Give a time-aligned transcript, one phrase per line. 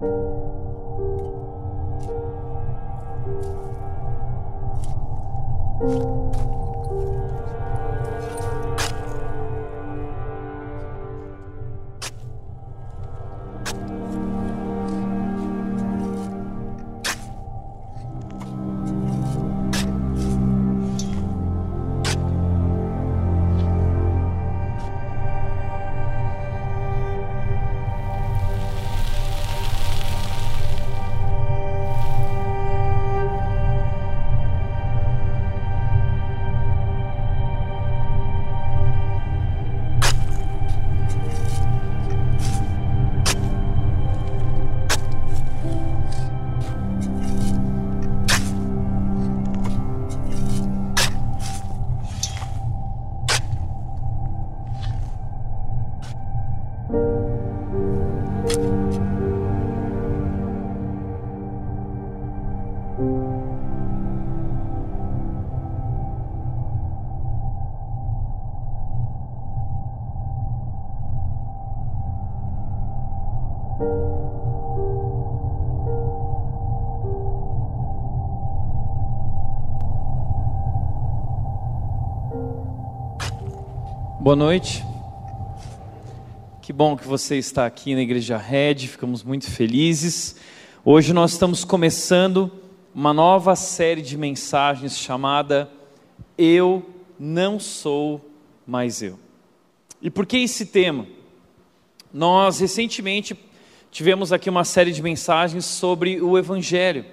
[0.00, 0.12] Thank
[6.44, 6.59] you.
[84.20, 84.84] Boa noite.
[86.60, 90.36] Que bom que você está aqui na Igreja Red, ficamos muito felizes.
[90.84, 92.52] Hoje nós estamos começando
[92.94, 95.70] uma nova série de mensagens chamada
[96.36, 96.84] Eu
[97.18, 98.20] Não Sou
[98.66, 99.18] Mais Eu.
[100.02, 101.06] E por que esse tema?
[102.12, 103.34] Nós recentemente
[103.90, 107.06] tivemos aqui uma série de mensagens sobre o Evangelho.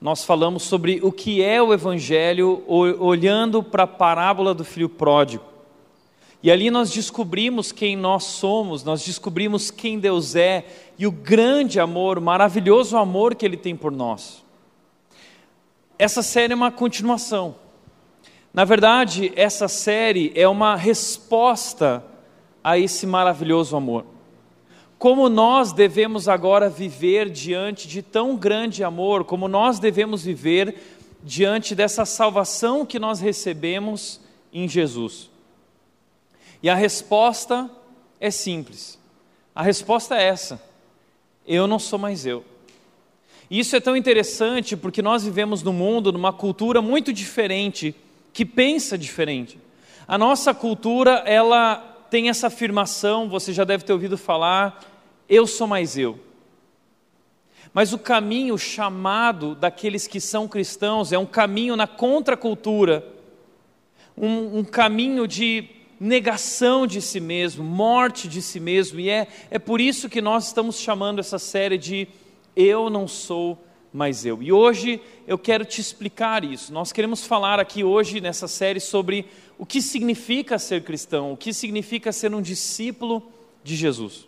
[0.00, 5.53] Nós falamos sobre o que é o Evangelho, olhando para a parábola do filho pródigo.
[6.44, 10.66] E ali nós descobrimos quem nós somos, nós descobrimos quem Deus é
[10.98, 14.44] e o grande amor, o maravilhoso amor que Ele tem por nós.
[15.98, 17.54] Essa série é uma continuação.
[18.52, 22.04] Na verdade, essa série é uma resposta
[22.62, 24.04] a esse maravilhoso amor.
[24.98, 30.76] Como nós devemos agora viver diante de tão grande amor, como nós devemos viver
[31.22, 34.20] diante dessa salvação que nós recebemos
[34.52, 35.32] em Jesus.
[36.64, 37.70] E a resposta
[38.18, 38.98] é simples.
[39.54, 40.62] A resposta é essa:
[41.46, 42.42] eu não sou mais eu.
[43.50, 47.94] E isso é tão interessante porque nós vivemos num mundo, numa cultura muito diferente,
[48.32, 49.58] que pensa diferente.
[50.08, 51.76] A nossa cultura, ela
[52.08, 54.82] tem essa afirmação, você já deve ter ouvido falar,
[55.28, 56.18] eu sou mais eu.
[57.74, 63.06] Mas o caminho chamado daqueles que são cristãos é um caminho na contracultura,
[64.16, 69.58] um, um caminho de negação de si mesmo, morte de si mesmo, e é, é
[69.58, 72.08] por isso que nós estamos chamando essa série de
[72.56, 73.58] Eu Não Sou
[73.92, 74.42] Mais Eu.
[74.42, 76.72] E hoje eu quero te explicar isso.
[76.72, 79.26] Nós queremos falar aqui hoje nessa série sobre
[79.58, 83.22] o que significa ser cristão, o que significa ser um discípulo
[83.62, 84.26] de Jesus.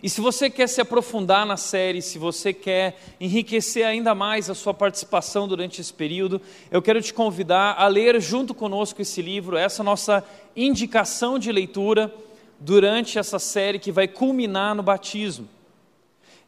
[0.00, 4.54] E se você quer se aprofundar na série, se você quer enriquecer ainda mais a
[4.54, 9.56] sua participação durante esse período, eu quero te convidar a ler junto conosco esse livro,
[9.56, 12.14] essa nossa indicação de leitura
[12.58, 15.48] durante essa série que vai culminar no batismo.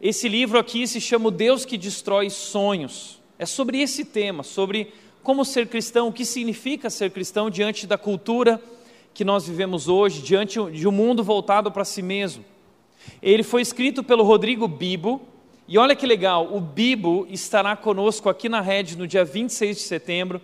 [0.01, 3.21] Esse livro aqui se chama O Deus que Destrói Sonhos.
[3.39, 7.99] É sobre esse tema, sobre como ser cristão, o que significa ser cristão diante da
[7.99, 8.63] cultura
[9.13, 12.45] que nós vivemos hoje, diante de um mundo voltado para si mesmo.
[13.23, 15.21] Ele foi escrito pelo Rodrigo Bibo,
[15.67, 19.83] e olha que legal, o Bibo estará conosco aqui na rede no dia 26 de
[19.83, 20.41] setembro.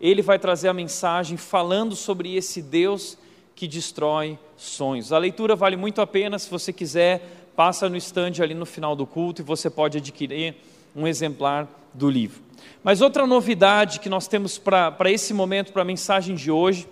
[0.00, 3.18] Ele vai trazer a mensagem falando sobre esse Deus
[3.54, 5.12] que destrói sonhos.
[5.12, 8.96] A leitura vale muito a pena, se você quiser, passa no estande ali no final
[8.96, 10.54] do culto e você pode adquirir
[10.96, 12.42] um exemplar do livro.
[12.82, 16.88] Mas outra novidade que nós temos para esse momento, para a mensagem de hoje,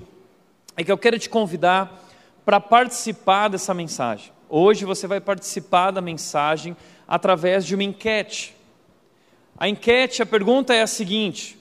[0.76, 2.06] é que eu quero te convidar
[2.44, 4.32] para participar dessa mensagem.
[4.52, 6.76] Hoje você vai participar da mensagem
[7.06, 8.52] através de uma enquete.
[9.56, 11.56] A enquete, a pergunta é a seguinte: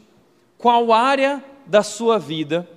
[0.57, 2.67] qual área da sua vida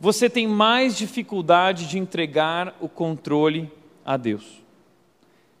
[0.00, 3.70] você tem mais dificuldade de entregar o controle
[4.02, 4.62] a Deus?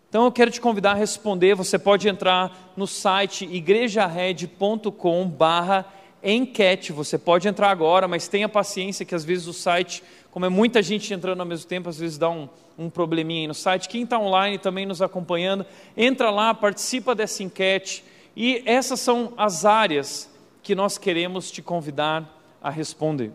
[0.08, 1.54] Então eu quero te convidar a responder.
[1.54, 5.84] Você pode entrar no site igrejared.com/barra
[6.24, 6.90] enquete.
[6.90, 10.02] Você pode entrar agora, mas tenha paciência que às vezes o site,
[10.34, 13.46] como é muita gente entrando ao mesmo tempo, às vezes dá um, um probleminha aí
[13.46, 13.88] no site.
[13.88, 15.64] Quem está online também nos acompanhando,
[15.96, 18.02] entra lá, participa dessa enquete.
[18.34, 20.28] E essas são as áreas
[20.60, 23.30] que nós queremos te convidar a responder.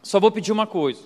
[0.00, 1.02] Só vou pedir uma coisa.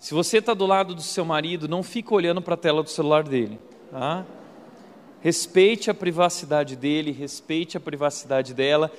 [0.00, 2.90] Se você está do lado do seu marido, não fica olhando para a tela do
[2.90, 3.56] celular dele.
[3.92, 4.26] Tá?
[5.20, 8.90] respeite a privacidade dele, respeite a privacidade dela.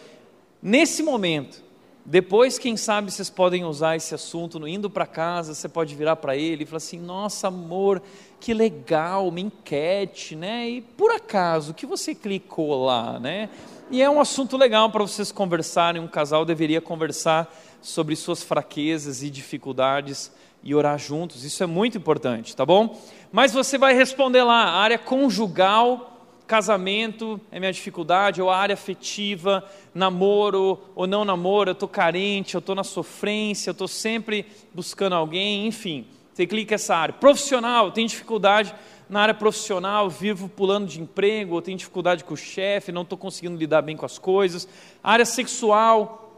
[0.61, 1.61] Nesse momento,
[2.05, 6.35] depois, quem sabe vocês podem usar esse assunto, indo para casa, você pode virar para
[6.35, 8.01] ele e falar assim: Nossa, amor,
[8.39, 10.67] que legal, uma enquete, né?
[10.67, 13.49] E por acaso, o que você clicou lá, né?
[13.91, 16.01] E é um assunto legal para vocês conversarem.
[16.01, 20.31] Um casal deveria conversar sobre suas fraquezas e dificuldades
[20.63, 21.43] e orar juntos.
[21.43, 22.99] Isso é muito importante, tá bom?
[23.31, 26.10] Mas você vai responder lá, área conjugal
[26.51, 29.63] casamento é minha dificuldade, ou a área afetiva,
[29.95, 35.15] namoro ou não namoro, eu estou carente, eu estou na sofrência, eu estou sempre buscando
[35.15, 37.13] alguém, enfim, você clica essa área.
[37.13, 38.75] Profissional, eu tenho dificuldade
[39.09, 43.17] na área profissional, vivo pulando de emprego, eu tenho dificuldade com o chefe, não estou
[43.17, 44.67] conseguindo lidar bem com as coisas.
[45.01, 46.35] Área sexual,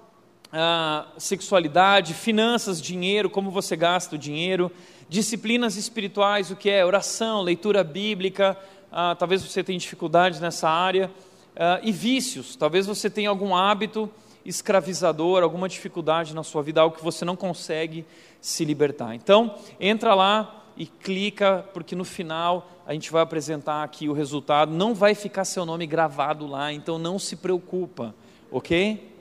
[0.51, 4.71] ah, sexualidade, finanças, dinheiro, como você gasta o dinheiro.
[5.09, 8.55] Disciplinas espirituais, o que é oração, leitura bíblica,
[8.93, 11.09] ah, talvez você tenha dificuldades nessa área,
[11.55, 14.09] ah, e vícios, talvez você tenha algum hábito
[14.45, 18.05] escravizador, alguma dificuldade na sua vida, algo que você não consegue
[18.39, 19.15] se libertar.
[19.15, 24.71] Então, entra lá e clica, porque no final a gente vai apresentar aqui o resultado,
[24.71, 28.13] não vai ficar seu nome gravado lá, então não se preocupa,
[28.51, 29.11] ok?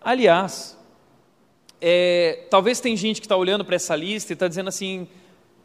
[0.00, 0.76] Aliás,
[1.80, 5.06] é, talvez tem gente que está olhando para essa lista e está dizendo assim,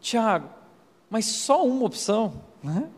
[0.01, 0.49] Tiago,
[1.09, 2.89] mas só uma opção, né?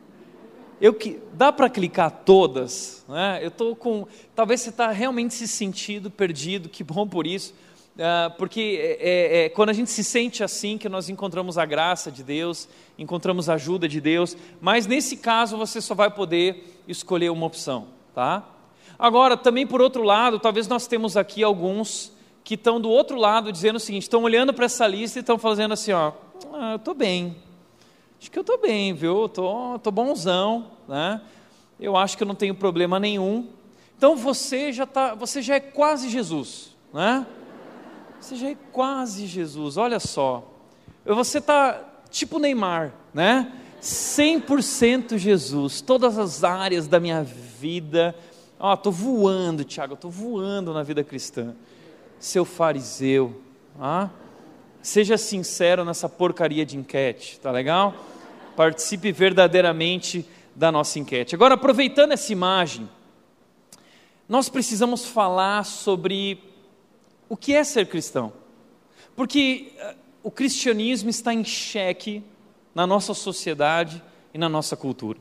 [0.84, 3.40] Eu que dá para clicar todas, né?
[3.42, 7.54] Eu estou com, talvez você está realmente se sentindo perdido, que bom por isso,
[7.96, 11.64] uh, porque é, é, é, quando a gente se sente assim que nós encontramos a
[11.64, 12.68] graça de Deus,
[13.00, 17.88] encontramos a ajuda de Deus, mas nesse caso você só vai poder escolher uma opção,
[18.14, 18.46] tá?
[19.00, 22.12] Agora também por outro lado, talvez nós temos aqui alguns
[22.44, 25.38] que estão do outro lado dizendo o seguinte, estão olhando para essa lista e estão
[25.38, 26.12] fazendo assim, ó,
[26.52, 27.38] ah, eu estou bem,
[28.24, 29.26] acho que eu estou bem, viu?
[29.26, 31.22] Estou tô, tô bonzão, né?
[31.78, 33.50] Eu acho que eu não tenho problema nenhum.
[33.98, 37.28] Então você já tá, você já é quase Jesus, né?
[38.22, 39.76] Você já é quase Jesus.
[39.76, 40.50] Olha só,
[41.06, 43.52] você tá tipo Neymar, né?
[43.82, 48.16] 100% Jesus, todas as áreas da minha vida.
[48.58, 51.54] Ó, tô voando, Tiago, tô voando na vida cristã.
[52.18, 53.42] Seu fariseu,
[53.78, 54.10] ah?
[54.82, 57.94] Seja sincero nessa porcaria de enquete, tá legal?
[58.56, 61.36] Participe verdadeiramente da nossa enquete.
[61.36, 62.90] Agora, aproveitando essa imagem,
[64.28, 66.40] nós precisamos falar sobre
[67.28, 68.34] o que é ser cristão.
[69.16, 72.24] Porque eh, o cristianismo está em xeque
[72.74, 74.02] na nossa sociedade
[74.34, 75.20] e na nossa cultura.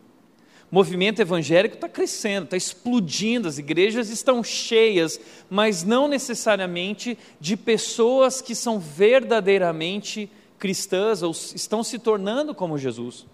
[0.70, 5.20] O movimento evangélico está crescendo, está explodindo, as igrejas estão cheias,
[5.50, 10.41] mas não necessariamente de pessoas que são verdadeiramente cristãs
[11.22, 13.26] ou estão se tornando como Jesus.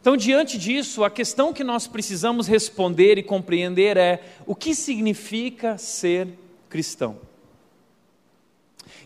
[0.00, 5.76] Então, diante disso, a questão que nós precisamos responder e compreender é: o que significa
[5.76, 6.28] ser
[6.68, 7.18] cristão?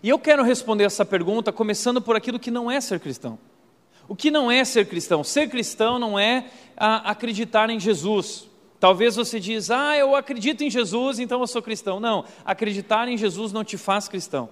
[0.03, 3.39] E eu quero responder essa pergunta começando por aquilo que não é ser cristão.
[4.09, 5.25] O que não é ser cristão?
[5.25, 8.49] Ser cristão não é acreditar em Jesus.
[8.79, 11.99] Talvez você diz, ah, eu acredito em Jesus, então eu sou cristão.
[11.99, 14.49] Não, acreditar em Jesus não te faz cristão.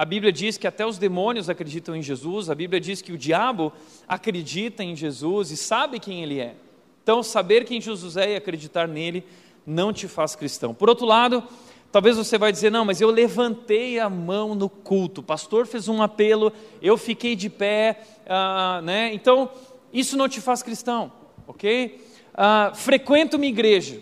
[0.00, 3.18] A Bíblia diz que até os demônios acreditam em Jesus, a Bíblia diz que o
[3.18, 3.70] diabo
[4.08, 6.54] acredita em Jesus e sabe quem ele é.
[7.02, 9.22] Então, saber quem Jesus é e acreditar nele
[9.66, 10.72] não te faz cristão.
[10.72, 11.44] Por outro lado,
[11.92, 15.86] talvez você vai dizer: não, mas eu levantei a mão no culto, o pastor fez
[15.86, 19.12] um apelo, eu fiquei de pé, ah, né?
[19.12, 19.50] então
[19.92, 21.12] isso não te faz cristão,
[21.46, 22.02] ok?
[22.32, 24.00] Ah, frequento uma igreja,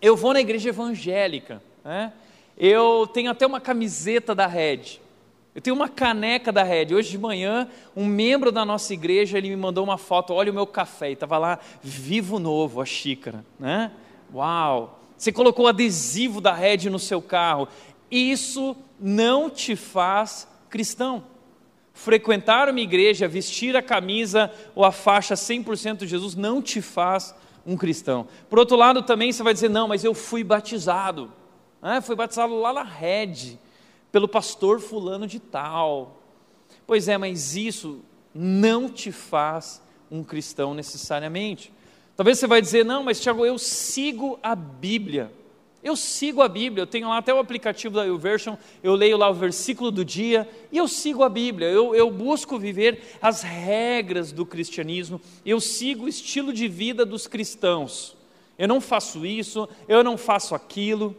[0.00, 2.10] eu vou na igreja evangélica, né?
[2.56, 5.00] Eu tenho até uma camiseta da Red.
[5.54, 6.94] Eu tenho uma caneca da Red.
[6.94, 10.54] Hoje de manhã, um membro da nossa igreja, ele me mandou uma foto, olha o
[10.54, 13.92] meu café, e estava lá, vivo novo, a xícara, né?
[14.32, 15.00] Uau!
[15.16, 17.68] Você colocou adesivo da Red no seu carro.
[18.10, 21.24] Isso não te faz cristão.
[21.92, 27.32] Frequentar uma igreja, vestir a camisa ou a faixa 100% de Jesus não te faz
[27.64, 28.26] um cristão.
[28.50, 31.30] Por outro lado, também você vai dizer: não, mas eu fui batizado.
[31.86, 33.58] Ah, foi batizado lá na rede,
[34.10, 36.16] pelo pastor fulano de tal.
[36.86, 38.00] Pois é, mas isso
[38.34, 41.70] não te faz um cristão necessariamente.
[42.16, 45.30] Talvez você vai dizer, não, mas Tiago, eu sigo a Bíblia.
[45.82, 49.28] Eu sigo a Bíblia, eu tenho lá até o aplicativo da YouVersion, eu leio lá
[49.28, 54.32] o versículo do dia e eu sigo a Bíblia, eu, eu busco viver as regras
[54.32, 58.16] do cristianismo, eu sigo o estilo de vida dos cristãos.
[58.58, 61.14] Eu não faço isso, eu não faço aquilo.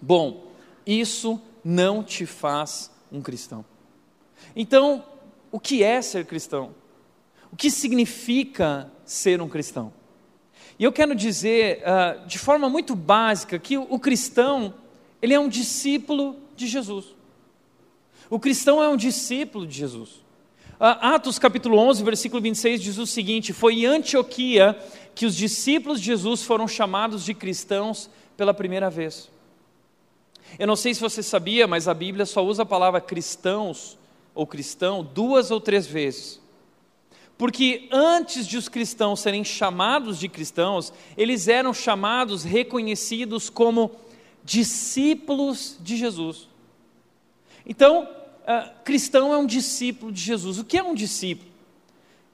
[0.00, 0.50] Bom,
[0.86, 3.64] isso não te faz um cristão.
[4.56, 5.04] Então,
[5.52, 6.74] o que é ser cristão?
[7.52, 9.92] O que significa ser um cristão?
[10.78, 14.72] E eu quero dizer, uh, de forma muito básica, que o, o cristão,
[15.20, 17.06] ele é um discípulo de Jesus.
[18.30, 20.10] O cristão é um discípulo de Jesus.
[20.78, 24.78] Uh, Atos capítulo 11, versículo 26 diz o seguinte: Foi em Antioquia
[25.14, 29.28] que os discípulos de Jesus foram chamados de cristãos pela primeira vez.
[30.58, 33.98] Eu não sei se você sabia, mas a Bíblia só usa a palavra cristãos
[34.34, 36.40] ou cristão duas ou três vezes.
[37.36, 43.92] Porque antes de os cristãos serem chamados de cristãos, eles eram chamados, reconhecidos como
[44.44, 46.48] discípulos de Jesus.
[47.64, 50.58] Então, uh, cristão é um discípulo de Jesus.
[50.58, 51.50] O que é um discípulo?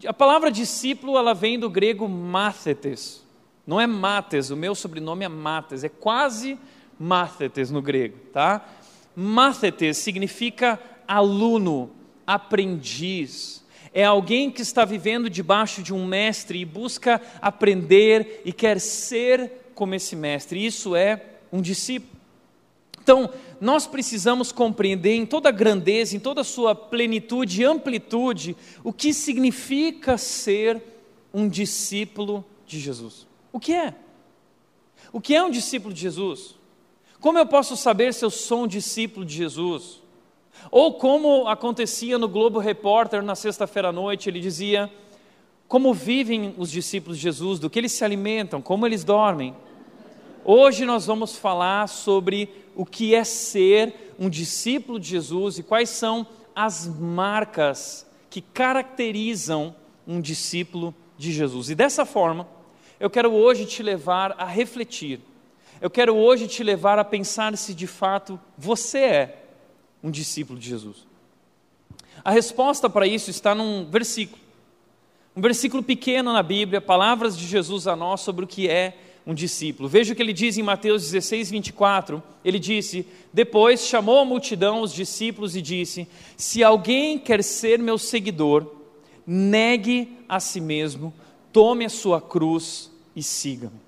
[0.04, 3.24] A palavra discípulo ela vem do grego máthetes.
[3.66, 6.58] Não é mates, o meu sobrenome é mates, é quase
[6.98, 8.66] máthetes no grego, tá?
[9.14, 11.90] Máthetes significa aluno,
[12.26, 13.64] aprendiz.
[13.92, 19.70] É alguém que está vivendo debaixo de um mestre e busca aprender e quer ser
[19.74, 20.64] como esse mestre.
[20.64, 21.22] Isso é
[21.52, 22.16] um discípulo.
[23.02, 28.56] Então, nós precisamos compreender em toda a grandeza, em toda a sua plenitude e amplitude,
[28.82, 30.82] o que significa ser
[31.32, 33.26] um discípulo de Jesus.
[33.52, 33.94] O que é?
[35.12, 36.56] O que é um discípulo de Jesus?
[37.20, 40.02] Como eu posso saber se eu sou um discípulo de Jesus?
[40.70, 44.90] Ou como acontecia no Globo Repórter na sexta-feira à noite, ele dizia
[45.68, 49.54] como vivem os discípulos de Jesus, do que eles se alimentam, como eles dormem.
[50.44, 55.88] Hoje nós vamos falar sobre o que é ser um discípulo de Jesus e quais
[55.88, 59.74] são as marcas que caracterizam
[60.06, 61.68] um discípulo de Jesus.
[61.68, 62.46] E dessa forma,
[63.00, 65.20] eu quero hoje te levar a refletir.
[65.80, 69.42] Eu quero hoje te levar a pensar se de fato você é
[70.02, 71.06] um discípulo de Jesus?
[72.24, 74.40] A resposta para isso está num versículo.
[75.36, 79.34] Um versículo pequeno na Bíblia, palavras de Jesus a nós sobre o que é um
[79.34, 79.88] discípulo.
[79.88, 82.22] Veja o que ele diz em Mateus 16, 24.
[82.44, 87.98] Ele disse: Depois chamou a multidão, os discípulos, e disse: Se alguém quer ser meu
[87.98, 88.66] seguidor,
[89.26, 91.12] negue a si mesmo,
[91.52, 93.85] tome a sua cruz e siga-me.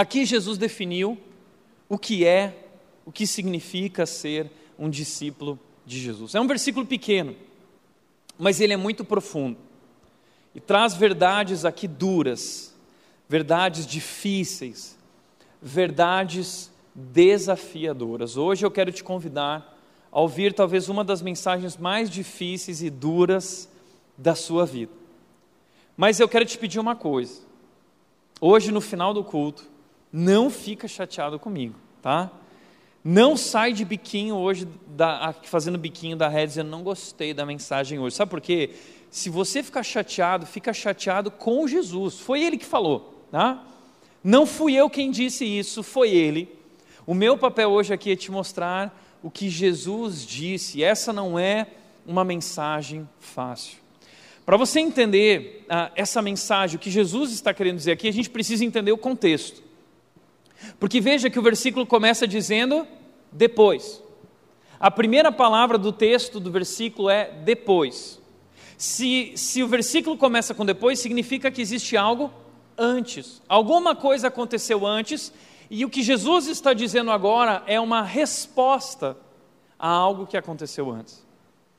[0.00, 1.18] Aqui Jesus definiu
[1.86, 2.56] o que é,
[3.04, 6.34] o que significa ser um discípulo de Jesus.
[6.34, 7.36] É um versículo pequeno,
[8.38, 9.58] mas ele é muito profundo
[10.54, 12.74] e traz verdades aqui duras,
[13.28, 14.96] verdades difíceis,
[15.60, 18.38] verdades desafiadoras.
[18.38, 19.78] Hoje eu quero te convidar
[20.10, 23.68] a ouvir talvez uma das mensagens mais difíceis e duras
[24.16, 24.92] da sua vida.
[25.94, 27.42] Mas eu quero te pedir uma coisa.
[28.40, 29.68] Hoje, no final do culto,
[30.12, 32.30] não fica chateado comigo, tá?
[33.02, 37.98] Não sai de biquinho hoje, da, fazendo biquinho da rede, dizendo não gostei da mensagem
[37.98, 38.16] hoje.
[38.16, 38.70] Sabe por quê?
[39.10, 42.18] Se você ficar chateado, fica chateado com Jesus.
[42.18, 43.64] Foi ele que falou, tá?
[44.22, 46.54] Não fui eu quem disse isso, foi ele.
[47.06, 50.84] O meu papel hoje aqui é te mostrar o que Jesus disse.
[50.84, 51.66] Essa não é
[52.06, 53.78] uma mensagem fácil.
[54.44, 58.28] Para você entender ah, essa mensagem, o que Jesus está querendo dizer aqui, a gente
[58.28, 59.69] precisa entender o contexto.
[60.78, 62.86] Porque veja que o versículo começa dizendo
[63.32, 64.02] depois.
[64.78, 68.20] A primeira palavra do texto do versículo é depois.
[68.78, 72.32] Se, se o versículo começa com depois, significa que existe algo
[72.78, 73.42] antes.
[73.46, 75.32] Alguma coisa aconteceu antes,
[75.68, 79.16] e o que Jesus está dizendo agora é uma resposta
[79.78, 81.22] a algo que aconteceu antes.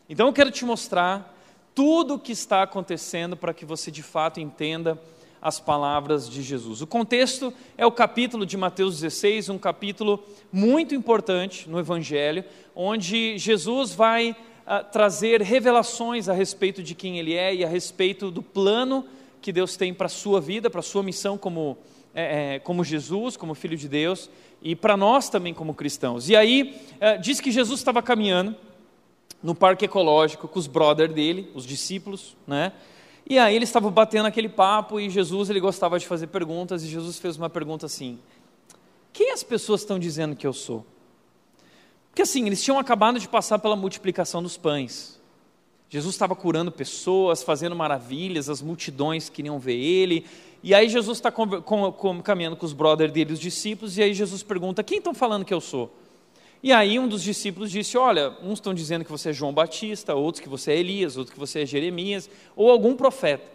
[0.08, 1.36] Então eu quero te mostrar
[1.74, 5.02] tudo o que está acontecendo para que você de fato entenda
[5.42, 6.82] as palavras de Jesus.
[6.82, 12.46] O contexto é o capítulo de Mateus 16, um capítulo muito importante no Evangelho,
[12.76, 18.30] onde Jesus vai uh, trazer revelações a respeito de quem Ele é e a respeito
[18.30, 19.04] do plano
[19.42, 21.76] que Deus tem para a sua vida, para a sua missão como,
[22.14, 24.30] é, é, como Jesus, como Filho de Deus,
[24.62, 26.30] e para nós também como cristãos.
[26.30, 28.56] E aí, uh, diz que Jesus estava caminhando
[29.42, 32.72] no parque ecológico com os brothers dele, os discípulos, né?
[33.30, 36.88] E aí eles estavam batendo aquele papo e Jesus ele gostava de fazer perguntas e
[36.88, 38.20] Jesus fez uma pergunta assim:
[39.14, 40.86] Quem as pessoas estão dizendo que eu sou?
[42.10, 45.20] Porque assim, eles tinham acabado de passar pela multiplicação dos pães.
[45.90, 50.26] Jesus estava curando pessoas, fazendo maravilhas, as multidões queriam ver ele.
[50.64, 51.32] E aí Jesus está
[52.24, 55.54] caminhando com os brothers dele, os discípulos, e aí Jesus pergunta: Quem estão falando que
[55.54, 55.92] eu sou?
[56.64, 60.14] E aí um dos discípulos disse: Olha, uns estão dizendo que você é João Batista,
[60.14, 63.46] outros que você é Elias, outros que você é Jeremias, ou algum profeta.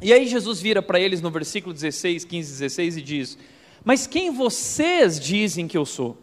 [0.00, 3.38] E aí Jesus vira para eles no versículo 16, 15, 16 e diz:
[3.84, 6.16] Mas quem vocês dizem que eu sou?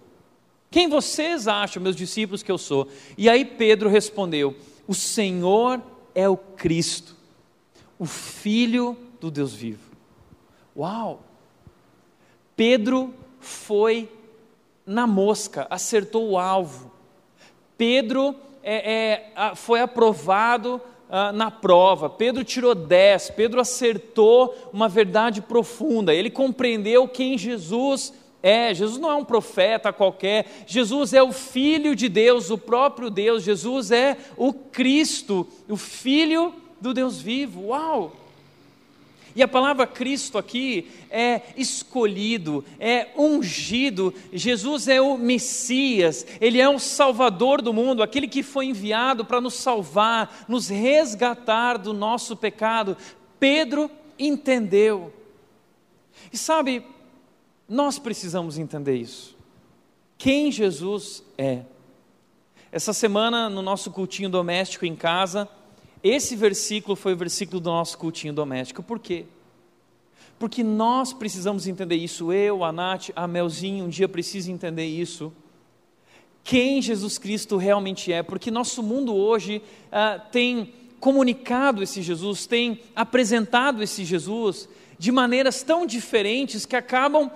[0.72, 2.88] Quem vocês acham, meus discípulos, que eu sou?
[3.18, 4.56] E aí Pedro respondeu:
[4.88, 5.82] O Senhor
[6.14, 7.16] é o Cristo,
[7.98, 9.90] o Filho do Deus vivo.
[10.78, 11.24] Uau!
[12.56, 14.10] Pedro foi
[14.90, 16.92] na mosca, acertou o alvo.
[17.78, 22.10] Pedro é, é, foi aprovado ah, na prova.
[22.10, 26.12] Pedro tirou 10, Pedro acertou uma verdade profunda.
[26.12, 28.74] Ele compreendeu quem Jesus é.
[28.74, 33.44] Jesus não é um profeta qualquer, Jesus é o Filho de Deus, o próprio Deus.
[33.44, 37.68] Jesus é o Cristo, o Filho do Deus vivo.
[37.68, 38.19] Uau!
[39.36, 44.14] E a palavra Cristo aqui é escolhido, é ungido.
[44.34, 49.42] Jesus é o Messias, ele é o Salvador do mundo, aquele que foi enviado para
[49.42, 52.98] nos salvar, nos resgatar do nosso pecado.
[53.40, 55.14] Pedro entendeu.
[56.32, 56.84] E sabe,
[57.68, 59.38] nós precisamos entender isso.
[60.18, 61.62] Quem Jesus é.
[62.72, 65.48] Essa semana, no nosso cultinho doméstico em casa,
[66.04, 68.82] esse versículo foi o versículo do nosso cultinho doméstico.
[68.82, 69.26] Por quê?
[70.38, 72.32] Porque nós precisamos entender isso.
[72.32, 75.34] Eu, a Nath, a Melzinho, um dia precisa entender isso.
[76.44, 78.24] Quem Jesus Cristo realmente é.
[78.24, 85.64] Porque nosso mundo hoje ah, tem comunicado esse Jesus, tem apresentado esse Jesus de maneiras
[85.64, 87.32] tão diferentes que acabam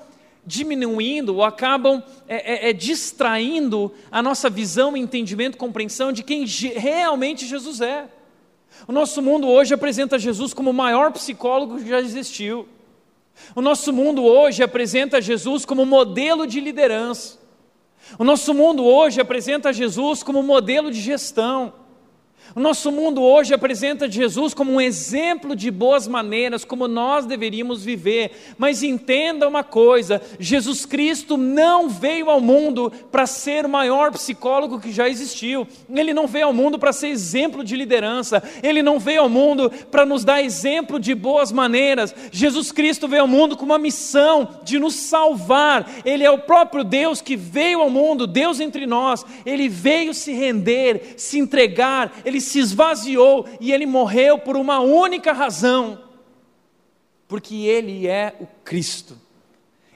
[0.46, 7.46] diminuindo ou acabam é, é, é, distraindo a nossa visão, entendimento, compreensão de quem realmente
[7.46, 8.10] Jesus é.
[8.88, 12.68] O nosso mundo hoje apresenta Jesus como o maior psicólogo que já existiu.
[13.56, 17.40] O nosso mundo hoje apresenta Jesus como modelo de liderança.
[18.18, 21.74] O nosso mundo hoje apresenta Jesus como modelo de gestão.
[22.56, 27.84] O nosso mundo hoje apresenta Jesus como um exemplo de boas maneiras, como nós deveríamos
[27.84, 28.32] viver.
[28.60, 34.80] Mas entenda uma coisa: Jesus Cristo não veio ao mundo para ser o maior psicólogo
[34.80, 35.68] que já existiu.
[35.90, 38.44] Ele não veio ao mundo para ser exemplo de liderança.
[38.62, 42.14] Ele não veio ao mundo para nos dar exemplo de boas maneiras.
[42.32, 45.90] Jesus Cristo veio ao mundo com uma missão de nos salvar.
[46.06, 49.26] Ele é o próprio Deus que veio ao mundo, Deus entre nós.
[49.44, 52.14] Ele veio se render, se entregar.
[52.24, 56.00] Ele se esvaziou e ele morreu por uma única razão:
[57.28, 59.18] porque ele é o Cristo,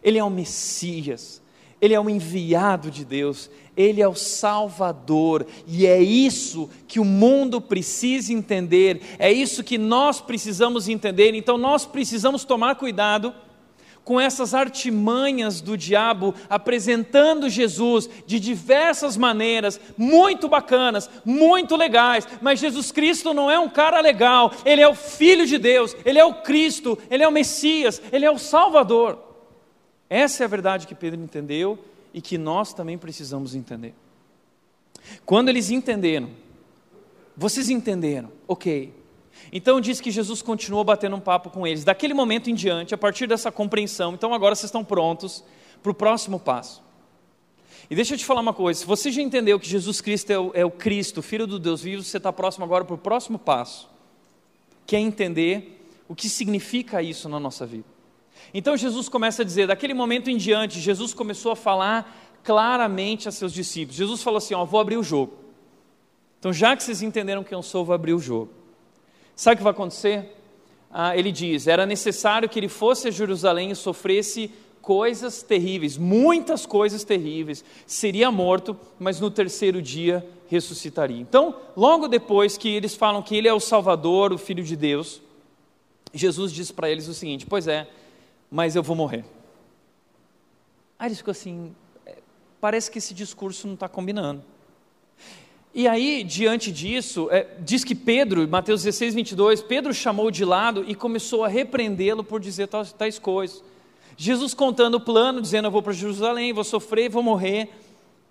[0.04, 1.41] ele é o Messias,
[1.80, 7.06] ele é o enviado de Deus, ele é o Salvador, e é isso que o
[7.06, 13.34] mundo precisa entender, é isso que nós precisamos entender, então nós precisamos tomar cuidado
[14.08, 22.58] com essas artimanhas do diabo, apresentando Jesus de diversas maneiras, muito bacanas, muito legais, mas
[22.62, 26.24] Jesus Cristo não é um cara legal, ele é o Filho de Deus, ele é
[26.24, 29.20] o Cristo, ele é o Messias, ele é o Salvador.
[30.10, 31.78] Essa é a verdade que Pedro entendeu
[32.13, 33.93] e que nós também precisamos entender.
[35.26, 36.30] Quando eles entenderam,
[37.36, 38.93] vocês entenderam, ok,
[39.52, 41.84] então diz que Jesus continuou batendo um papo com eles.
[41.84, 45.43] Daquele momento em diante, a partir dessa compreensão, então agora vocês estão prontos
[45.82, 46.84] para o próximo passo.
[47.89, 50.39] E deixa eu te falar uma coisa: se você já entendeu que Jesus Cristo é
[50.39, 53.39] o, é o Cristo, Filho do Deus vivo, você está próximo agora para o próximo
[53.39, 53.89] passo,
[54.86, 57.86] que é entender o que significa isso na nossa vida.
[58.54, 63.32] Então Jesus começa a dizer, daquele momento em diante, Jesus começou a falar claramente a
[63.32, 63.95] seus discípulos.
[63.95, 65.34] Jesus falou assim: Ó, vou abrir o jogo.
[66.39, 68.52] Então, já que vocês entenderam quem eu sou, vou abrir o jogo.
[69.38, 70.36] Sabe o que vai acontecer?
[70.91, 76.65] Ah, ele diz: era necessário que ele fosse a Jerusalém e sofresse coisas terríveis, muitas
[76.65, 81.19] coisas terríveis, seria morto, mas no terceiro dia ressuscitaria.
[81.19, 85.21] Então, logo depois que eles falam que ele é o Salvador, o Filho de Deus,
[86.13, 87.88] Jesus diz para eles o seguinte: Pois é,
[88.50, 89.23] mas eu vou morrer.
[90.97, 91.76] Aí eles ficam assim:
[92.08, 92.15] é,
[92.60, 94.41] parece que esse discurso não está combinando.
[95.73, 100.84] E aí, diante disso, é, diz que Pedro, Mateus 16, 22, Pedro chamou de lado
[100.88, 103.63] e começou a repreendê-lo por dizer tais, tais coisas.
[104.15, 107.69] Jesus contando o plano, dizendo: Eu vou para Jerusalém, vou sofrer, vou morrer.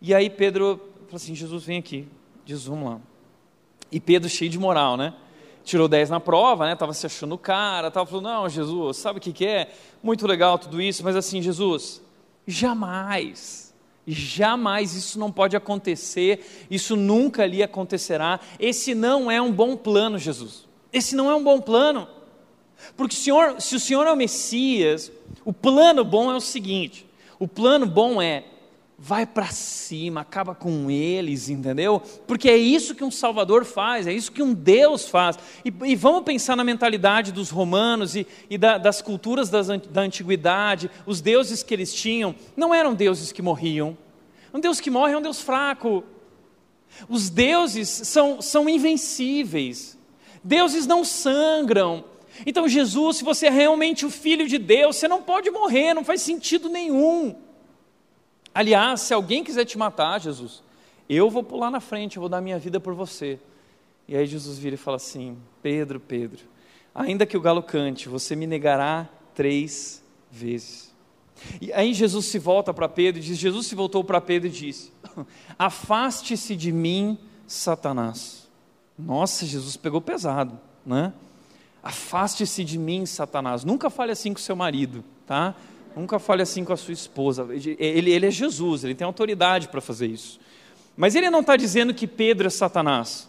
[0.03, 2.09] E aí Pedro falou assim: Jesus, vem aqui.
[2.45, 3.01] Jesus, vamos lá.
[3.93, 5.15] E Pedro, cheio de moral, né?
[5.63, 6.73] Tirou 10 na prova, né?
[6.73, 9.73] Estava se achando cara, estava falando: Não, Jesus, sabe o que, que é?
[10.03, 12.03] Muito legal tudo isso, mas assim, Jesus,
[12.47, 13.66] jamais
[14.07, 18.39] Jamais isso não pode acontecer, isso nunca lhe acontecerá.
[18.59, 20.65] Esse não é um bom plano, Jesus.
[20.93, 22.07] Esse não é um bom plano.
[22.97, 25.11] Porque senhor, se o Senhor é o Messias,
[25.45, 27.07] o plano bom é o seguinte:
[27.39, 28.45] o plano bom é
[28.99, 32.01] vai para cima, acaba com eles, entendeu?
[32.27, 35.39] Porque é isso que um Salvador faz, é isso que um Deus faz.
[35.65, 40.01] E, e vamos pensar na mentalidade dos romanos e, e da, das culturas das, da
[40.01, 43.97] antiguidade, os deuses que eles tinham, não eram deuses que morriam.
[44.53, 46.03] Um Deus que morre é um Deus fraco.
[47.07, 49.99] Os deuses são, são invencíveis.
[50.43, 52.05] Deuses não sangram.
[52.47, 56.05] Então, Jesus, se você é realmente o filho de Deus, você não pode morrer, não
[56.05, 57.46] faz sentido nenhum.
[58.57, 60.63] Aliás, se alguém quiser te matar, Jesus,
[61.11, 63.39] eu vou pular na frente, eu vou dar minha vida por você.
[64.09, 66.43] E aí Jesus vira e fala assim: Pedro, Pedro,
[66.95, 70.91] ainda que o galo cante, você me negará três vezes.
[71.61, 74.51] E aí Jesus se volta para Pedro e diz: Jesus se voltou para Pedro e
[74.51, 74.91] disse:
[75.59, 78.49] Afaste-se de mim, Satanás.
[78.99, 81.13] Nossa, Jesus pegou pesado, né?
[81.83, 83.65] Afaste-se de mim, Satanás.
[83.65, 85.55] Nunca fale assim com seu marido, tá?
[85.97, 87.49] Nunca fale assim com a sua esposa.
[87.51, 90.39] Ele, ele é Jesus, ele tem autoridade para fazer isso.
[90.95, 93.27] Mas ele não está dizendo que Pedro é Satanás.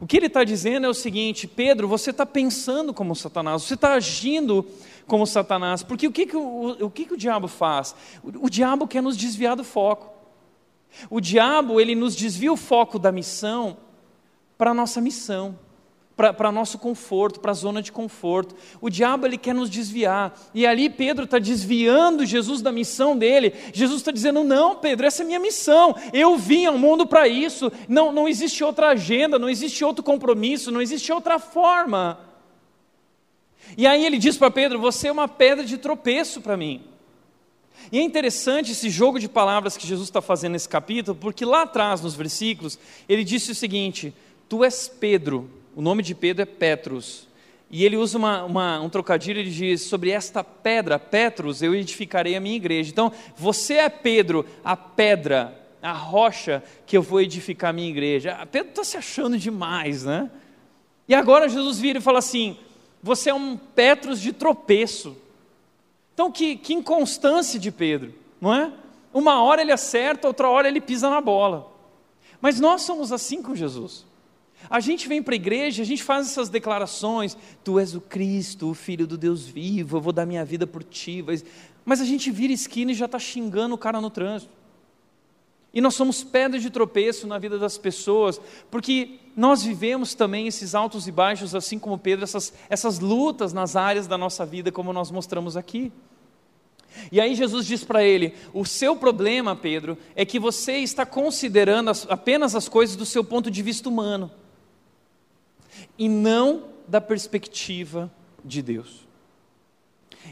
[0.00, 3.74] O que ele está dizendo é o seguinte: Pedro, você está pensando como Satanás, você
[3.74, 4.64] está agindo
[5.08, 7.96] como Satanás, porque o que, que, o, o, que, que o diabo faz?
[8.22, 10.12] O, o diabo quer nos desviar do foco.
[11.10, 13.76] O diabo, ele nos desvia o foco da missão
[14.56, 15.58] para a nossa missão
[16.16, 18.54] para nosso conforto, para a zona de conforto.
[18.80, 20.38] O diabo ele quer nos desviar.
[20.54, 23.52] E ali Pedro está desviando Jesus da missão dele.
[23.72, 25.94] Jesus está dizendo: não, Pedro, essa é minha missão.
[26.12, 27.70] Eu vim ao mundo para isso.
[27.88, 32.20] Não, não existe outra agenda, não existe outro compromisso, não existe outra forma.
[33.76, 36.82] E aí ele diz para Pedro: você é uma pedra de tropeço para mim.
[37.90, 41.62] E é interessante esse jogo de palavras que Jesus está fazendo nesse capítulo, porque lá
[41.62, 44.14] atrás, nos versículos, ele disse o seguinte:
[44.48, 47.26] Tu és Pedro o nome de Pedro é Petrus.
[47.70, 52.36] E ele usa uma, uma, um trocadilho, ele diz: Sobre esta pedra, Petrus, eu edificarei
[52.36, 52.90] a minha igreja.
[52.90, 58.38] Então, você é Pedro, a pedra, a rocha que eu vou edificar a minha igreja.
[58.40, 60.30] Ah, Pedro está se achando demais, né?
[61.08, 62.56] E agora Jesus vira e fala assim:
[63.02, 65.16] Você é um Petrus de tropeço.
[66.12, 68.72] Então, que, que inconstância de Pedro, não é?
[69.12, 71.72] Uma hora ele acerta, outra hora ele pisa na bola.
[72.40, 74.06] Mas nós somos assim com Jesus.
[74.68, 78.70] A gente vem para a igreja, a gente faz essas declarações: Tu és o Cristo,
[78.70, 81.24] o Filho do Deus vivo, eu vou dar minha vida por ti.
[81.84, 84.52] Mas a gente vira esquina e já está xingando o cara no trânsito.
[85.72, 90.72] E nós somos pedras de tropeço na vida das pessoas, porque nós vivemos também esses
[90.72, 94.92] altos e baixos, assim como Pedro, essas, essas lutas nas áreas da nossa vida, como
[94.92, 95.92] nós mostramos aqui.
[97.10, 101.90] E aí Jesus diz para ele: O seu problema, Pedro, é que você está considerando
[102.08, 104.30] apenas as coisas do seu ponto de vista humano
[105.98, 108.12] e não da perspectiva
[108.44, 109.06] de Deus.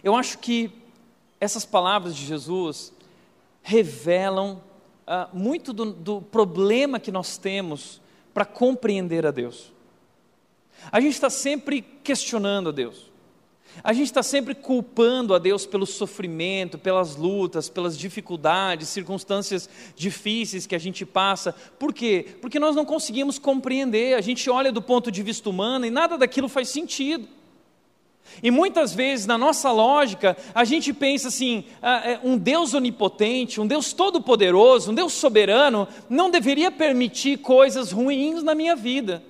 [0.03, 0.71] Eu acho que
[1.41, 2.93] essas palavras de Jesus
[3.63, 4.63] revelam
[5.07, 8.01] uh, muito do, do problema que nós temos
[8.33, 9.73] para compreender a Deus.
[10.91, 13.12] A gente está sempre questionando a Deus.
[13.83, 20.67] A gente está sempre culpando a Deus pelo sofrimento, pelas lutas, pelas dificuldades, circunstâncias difíceis
[20.67, 21.55] que a gente passa.
[21.79, 22.27] Por quê?
[22.41, 24.15] Porque nós não conseguimos compreender.
[24.15, 27.27] A gente olha do ponto de vista humano e nada daquilo faz sentido.
[28.43, 33.61] E muitas vezes, na nossa lógica, a gente pensa assim: ah, é, um Deus onipotente,
[33.61, 39.23] um Deus todo-poderoso, um Deus soberano, não deveria permitir coisas ruins na minha vida.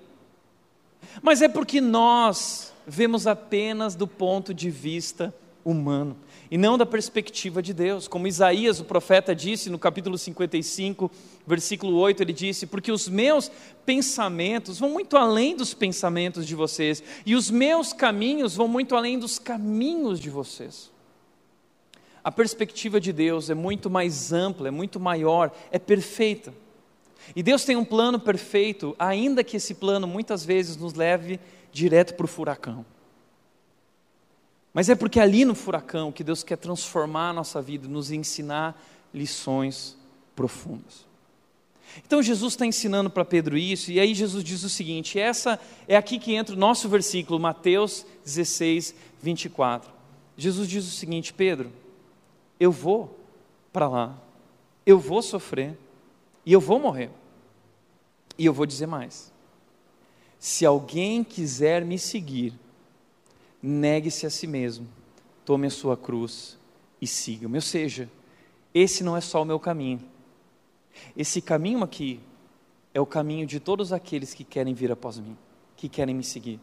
[1.22, 6.16] Mas é porque nós vemos apenas do ponto de vista humano
[6.50, 8.06] e não da perspectiva de Deus.
[8.06, 11.10] Como Isaías, o profeta, disse no capítulo 55,
[11.46, 13.50] versículo 8, ele disse: Porque os meus
[13.86, 19.18] pensamentos vão muito além dos pensamentos de vocês, e os meus caminhos vão muito além
[19.18, 20.90] dos caminhos de vocês.
[22.22, 26.52] A perspectiva de Deus é muito mais ampla, é muito maior, é perfeita.
[27.34, 31.40] E Deus tem um plano perfeito, ainda que esse plano muitas vezes nos leve
[31.72, 32.84] direto para o furacão.
[34.72, 38.80] Mas é porque ali no furacão que Deus quer transformar a nossa vida, nos ensinar
[39.12, 39.96] lições
[40.34, 41.06] profundas.
[42.06, 45.96] Então Jesus está ensinando para Pedro isso, e aí Jesus diz o seguinte: essa é
[45.96, 49.90] aqui que entra o nosso versículo, Mateus 16, 24.
[50.36, 51.70] Jesus diz o seguinte: Pedro,
[52.58, 53.18] eu vou
[53.72, 54.18] para lá,
[54.86, 55.76] eu vou sofrer,
[56.46, 57.10] e eu vou morrer,
[58.38, 59.31] e eu vou dizer mais:
[60.42, 62.52] se alguém quiser me seguir,
[63.62, 64.88] negue-se a si mesmo,
[65.44, 66.58] tome a sua cruz
[67.00, 67.58] e siga-me.
[67.58, 68.10] Ou seja,
[68.74, 70.02] esse não é só o meu caminho.
[71.16, 72.18] Esse caminho aqui
[72.92, 75.38] é o caminho de todos aqueles que querem vir após mim,
[75.76, 76.58] que querem me seguir.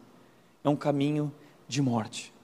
[0.62, 1.32] É um caminho
[1.66, 2.34] de morte.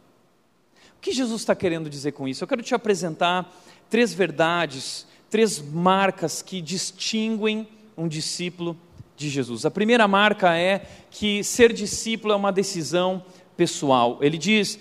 [0.96, 2.42] O que Jesus está querendo dizer com isso?
[2.42, 3.54] Eu quero te apresentar
[3.90, 8.74] três verdades, três marcas que distinguem um discípulo
[9.16, 9.64] de Jesus.
[9.64, 13.24] A primeira marca é que ser discípulo é uma decisão
[13.56, 14.18] pessoal.
[14.20, 14.78] Ele diz: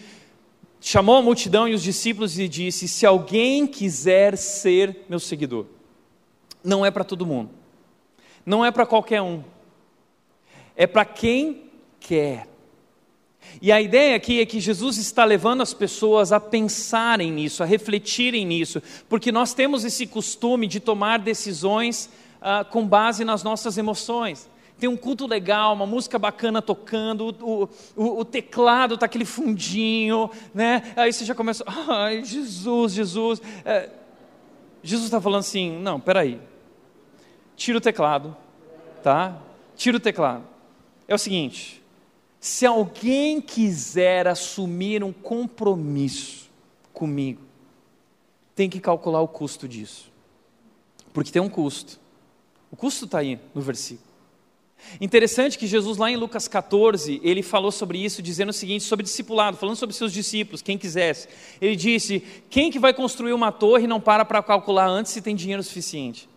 [0.82, 5.66] chamou a multidão e os discípulos e disse: Se alguém quiser ser meu seguidor,
[6.64, 7.50] não é para todo mundo,
[8.46, 9.44] não é para qualquer um,
[10.76, 11.64] é para quem
[12.00, 12.48] quer.
[13.62, 17.66] E a ideia aqui é que Jesus está levando as pessoas a pensarem nisso, a
[17.66, 22.10] refletirem nisso, porque nós temos esse costume de tomar decisões
[22.46, 24.50] ah, com base nas nossas emoções.
[24.78, 27.64] Tem um culto legal, uma música bacana tocando, o,
[27.96, 30.94] o, o teclado está aquele fundinho, né?
[30.96, 33.42] Aí você já começa, ai, Jesus, Jesus.
[33.64, 33.90] É,
[34.84, 36.40] Jesus está falando assim: não, peraí,
[37.56, 38.38] tira o teclado,
[39.02, 39.38] tá?
[39.76, 40.44] Tira o teclado.
[41.08, 41.84] É o seguinte
[42.46, 46.48] se alguém quiser assumir um compromisso
[46.94, 47.42] comigo,
[48.54, 50.12] tem que calcular o custo disso.
[51.12, 52.00] Porque tem um custo.
[52.76, 54.06] O custo está aí no versículo.
[55.00, 59.06] Interessante que Jesus, lá em Lucas 14, ele falou sobre isso, dizendo o seguinte, sobre
[59.06, 61.30] discipulado, falando sobre seus discípulos, quem quisesse.
[61.62, 65.34] Ele disse: quem que vai construir uma torre não para para calcular antes se tem
[65.34, 66.28] dinheiro suficiente?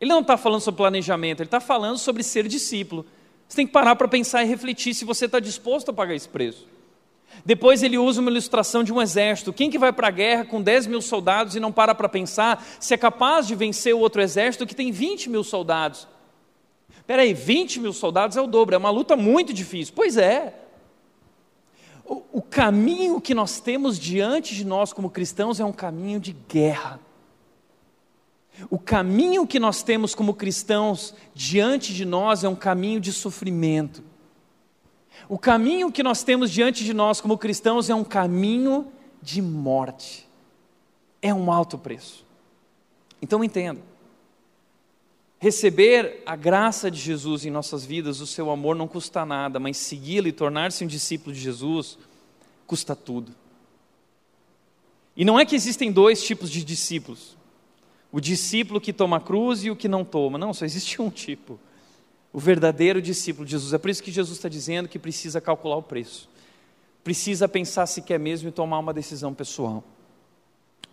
[0.00, 3.04] Ele não está falando sobre planejamento, ele está falando sobre ser discípulo.
[3.46, 6.28] Você tem que parar para pensar e refletir se você está disposto a pagar esse
[6.28, 6.66] preço.
[7.44, 9.52] Depois ele usa uma ilustração de um exército.
[9.52, 12.64] Quem que vai para a guerra com 10 mil soldados e não para para pensar
[12.78, 16.06] se é capaz de vencer o outro exército que tem 20 mil soldados?
[16.96, 19.94] Espera aí, 20 mil soldados é o dobro, é uma luta muito difícil.
[19.96, 20.54] Pois é.
[22.04, 26.32] O, o caminho que nós temos diante de nós como cristãos é um caminho de
[26.48, 27.00] guerra.
[28.68, 34.02] O caminho que nós temos como cristãos diante de nós é um caminho de sofrimento.
[35.30, 38.88] O caminho que nós temos diante de nós como cristãos é um caminho
[39.22, 40.28] de morte.
[41.22, 42.26] É um alto preço.
[43.22, 43.80] Então entenda.
[45.38, 49.76] Receber a graça de Jesus em nossas vidas, o seu amor não custa nada, mas
[49.76, 51.96] segui-lo e tornar-se um discípulo de Jesus
[52.66, 53.32] custa tudo.
[55.16, 57.36] E não é que existem dois tipos de discípulos.
[58.10, 60.36] O discípulo que toma a cruz e o que não toma.
[60.36, 61.60] Não, só existe um tipo.
[62.32, 63.72] O verdadeiro discípulo de Jesus.
[63.72, 66.28] É por isso que Jesus está dizendo que precisa calcular o preço.
[67.02, 69.82] Precisa pensar se quer mesmo e tomar uma decisão pessoal.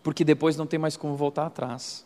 [0.01, 2.05] Porque depois não tem mais como voltar atrás.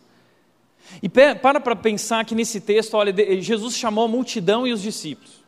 [1.01, 5.41] E para para pensar que nesse texto, olha, Jesus chamou a multidão e os discípulos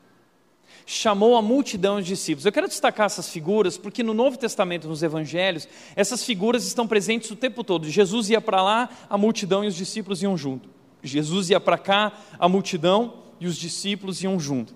[0.85, 2.45] chamou a multidão de discípulos.
[2.45, 7.31] Eu quero destacar essas figuras porque no Novo Testamento, nos Evangelhos, essas figuras estão presentes
[7.31, 7.89] o tempo todo.
[7.89, 10.69] Jesus ia para lá, a multidão e os discípulos iam junto.
[11.01, 14.73] Jesus ia para cá, a multidão e os discípulos iam junto.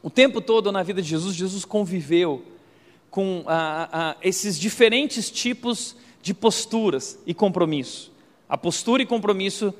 [0.00, 2.44] O tempo todo na vida de Jesus, Jesus conviveu
[3.10, 3.44] com
[4.22, 8.12] esses diferentes tipos de posturas e compromisso.
[8.48, 9.74] A postura e compromisso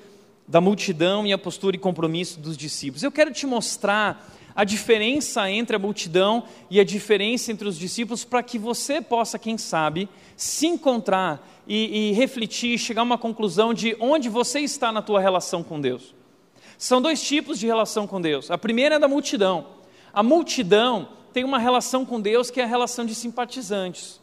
[0.49, 3.05] da multidão e a postura e compromisso dos discípulos.
[3.05, 8.25] Eu quero te mostrar a diferença entre a multidão e a diferença entre os discípulos,
[8.25, 13.73] para que você possa, quem sabe, se encontrar e, e refletir, chegar a uma conclusão
[13.73, 16.13] de onde você está na tua relação com Deus.
[16.83, 18.51] São dois tipos de relação com Deus.
[18.51, 19.69] A primeira é da multidão.
[20.13, 24.21] A multidão tem uma relação com Deus que é a relação de simpatizantes.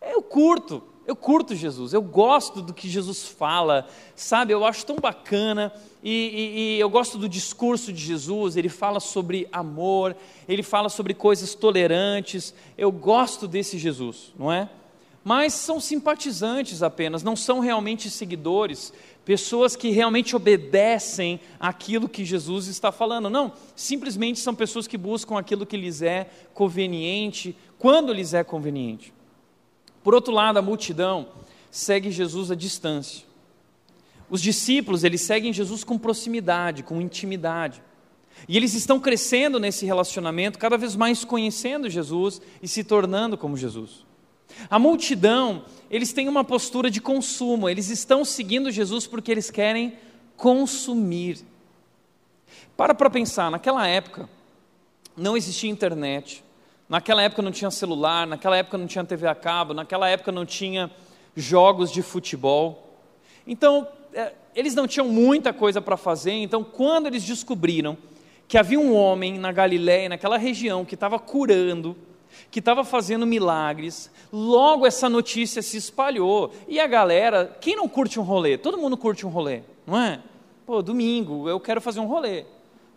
[0.00, 4.54] Eu curto, eu curto Jesus, eu gosto do que Jesus fala, sabe?
[4.54, 5.70] Eu acho tão bacana
[6.02, 8.56] e, e, e, eu gosto do discurso de Jesus.
[8.56, 10.16] Ele fala sobre amor,
[10.48, 12.54] ele fala sobre coisas tolerantes.
[12.78, 14.70] Eu gosto desse Jesus, não é?
[15.28, 18.92] Mas são simpatizantes apenas, não são realmente seguidores,
[19.24, 23.28] pessoas que realmente obedecem aquilo que Jesus está falando.
[23.28, 29.12] Não, simplesmente são pessoas que buscam aquilo que lhes é conveniente, quando lhes é conveniente.
[30.04, 31.26] Por outro lado, a multidão
[31.72, 33.24] segue Jesus à distância.
[34.30, 37.82] Os discípulos, eles seguem Jesus com proximidade, com intimidade.
[38.48, 43.56] E eles estão crescendo nesse relacionamento, cada vez mais conhecendo Jesus e se tornando como
[43.56, 44.06] Jesus.
[44.70, 49.94] A multidão, eles têm uma postura de consumo, eles estão seguindo Jesus porque eles querem
[50.36, 51.44] consumir.
[52.76, 54.28] Para para pensar, naquela época
[55.16, 56.44] não existia internet,
[56.88, 60.46] Naquela época não tinha celular, naquela época não tinha TV a cabo, naquela época não
[60.46, 60.90] tinha
[61.34, 62.96] jogos de futebol.
[63.44, 67.98] Então, é, eles não tinham muita coisa para fazer, então, quando eles descobriram
[68.46, 71.96] que havia um homem na Galiléia, naquela região, que estava curando,
[72.50, 76.52] que estava fazendo milagres, logo essa notícia se espalhou.
[76.68, 78.56] E a galera, quem não curte um rolê?
[78.56, 80.20] Todo mundo curte um rolê, não é?
[80.64, 82.44] Pô, domingo, eu quero fazer um rolê.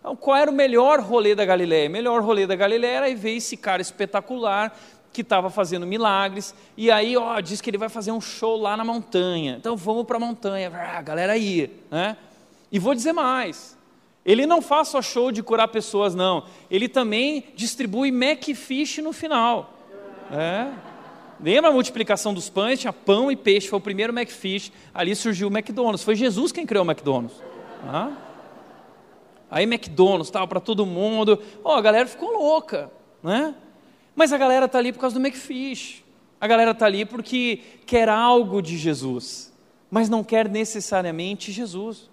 [0.00, 1.88] Então, qual era o melhor rolê da Galiléia?
[1.88, 4.76] O melhor rolê da Galiléia era ver esse cara espetacular
[5.12, 8.76] que estava fazendo milagres, e aí, ó, diz que ele vai fazer um show lá
[8.76, 9.56] na montanha.
[9.58, 12.16] Então vamos para a montanha, ah, galera aí, né?
[12.70, 13.76] E vou dizer mais.
[14.24, 16.44] Ele não faz só show de curar pessoas, não.
[16.70, 19.72] Ele também distribui Macfish no final.
[20.30, 20.70] É.
[21.42, 22.80] Lembra a multiplicação dos pães?
[22.80, 24.70] Tinha pão e peixe, foi o primeiro Macfish.
[24.92, 26.04] Ali surgiu o McDonald's.
[26.04, 27.36] Foi Jesus quem criou o McDonald's.
[27.88, 28.12] Ah?
[29.50, 31.42] Aí McDonald's, tal, para todo mundo.
[31.64, 32.90] Oh, a galera ficou louca,
[33.22, 33.54] né?
[34.14, 36.04] Mas a galera está ali por causa do McFish.
[36.38, 39.50] A galera está ali porque quer algo de Jesus,
[39.90, 42.09] mas não quer necessariamente Jesus.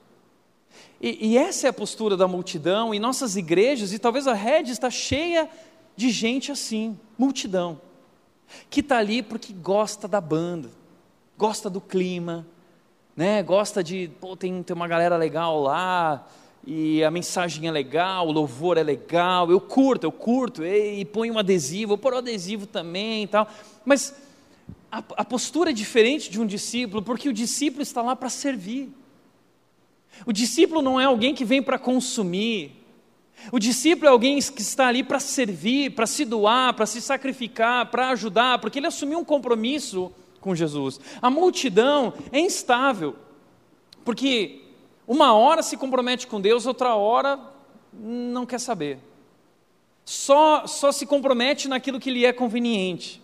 [1.01, 4.71] E, e, essa é a postura da multidão, e nossas igrejas, e talvez a rede
[4.71, 5.47] está cheia
[5.95, 7.79] de gente assim, multidão,
[8.69, 10.69] que está ali porque gosta da banda,
[11.37, 12.47] gosta do clima,
[13.15, 13.43] né?
[13.43, 16.27] gosta de, pô, tem, tem uma galera legal lá,
[16.65, 21.31] e a mensagem é legal, o louvor é legal, eu curto, eu curto, e, e
[21.31, 23.47] um adesivo, eu pôr um adesivo também e tal,
[23.85, 24.13] mas
[24.91, 28.91] a, a postura é diferente de um discípulo, porque o discípulo está lá para servir.
[30.25, 32.71] O discípulo não é alguém que vem para consumir.
[33.51, 37.91] O discípulo é alguém que está ali para servir, para se doar, para se sacrificar,
[37.91, 40.99] para ajudar, porque ele assumiu um compromisso com Jesus.
[41.21, 43.15] A multidão é instável,
[44.03, 44.61] porque
[45.07, 47.39] uma hora se compromete com Deus, outra hora
[47.93, 48.99] não quer saber.
[50.03, 53.21] Só, só se compromete naquilo que lhe é conveniente.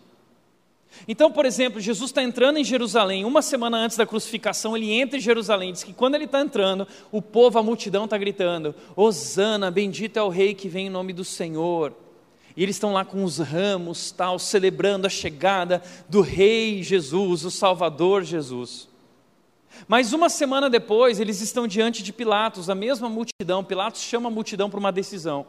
[1.07, 5.17] Então, por exemplo, Jesus está entrando em Jerusalém, uma semana antes da crucificação, ele entra
[5.17, 9.69] em Jerusalém, diz que quando ele está entrando, o povo, a multidão está gritando: Hosana,
[9.69, 11.93] bendito é o rei que vem em nome do Senhor.
[12.55, 17.51] E eles estão lá com os ramos, tal, celebrando a chegada do rei Jesus, o
[17.51, 18.87] Salvador Jesus.
[19.87, 23.63] Mas uma semana depois, eles estão diante de Pilatos, a mesma multidão.
[23.63, 25.47] Pilatos chama a multidão para uma decisão.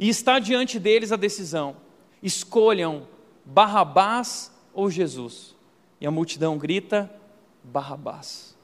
[0.00, 1.76] E está diante deles a decisão:
[2.22, 3.06] escolham
[3.48, 5.56] Barrabás ou Jesus?
[5.98, 7.10] E a multidão grita:
[7.64, 8.56] Barrabás.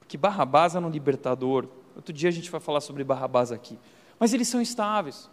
[0.00, 1.68] Porque Barrabás era um libertador.
[1.94, 3.78] Outro dia a gente vai falar sobre Barrabás aqui.
[4.18, 5.28] Mas eles são estáveis.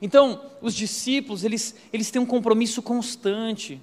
[0.00, 3.80] Então, os discípulos, eles, eles têm um compromisso constante.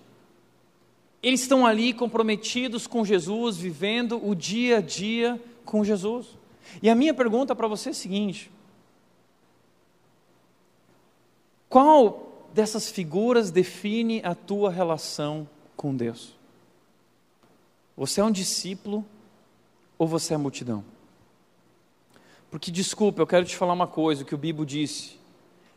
[1.21, 6.35] Eles estão ali comprometidos com Jesus, vivendo o dia a dia com Jesus.
[6.81, 8.51] E a minha pergunta para você é a seguinte:
[11.69, 12.26] qual
[12.57, 16.33] dessas figuras define a tua relação com Deus?
[17.95, 19.05] Você é um discípulo
[19.95, 20.83] ou você é multidão?
[22.49, 25.19] Porque, desculpa, eu quero te falar uma coisa, o que o Bibo disse.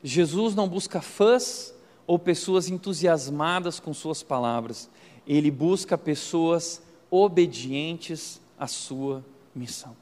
[0.02, 1.74] Jesus não busca fãs
[2.06, 4.88] ou pessoas entusiasmadas com suas palavras.
[5.26, 9.22] Ele busca pessoas obedientes à sua
[9.54, 9.94] missão.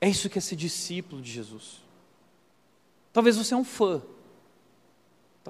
[0.00, 1.80] É isso que é ser discípulo de Jesus.
[3.12, 4.02] Talvez você é um fã,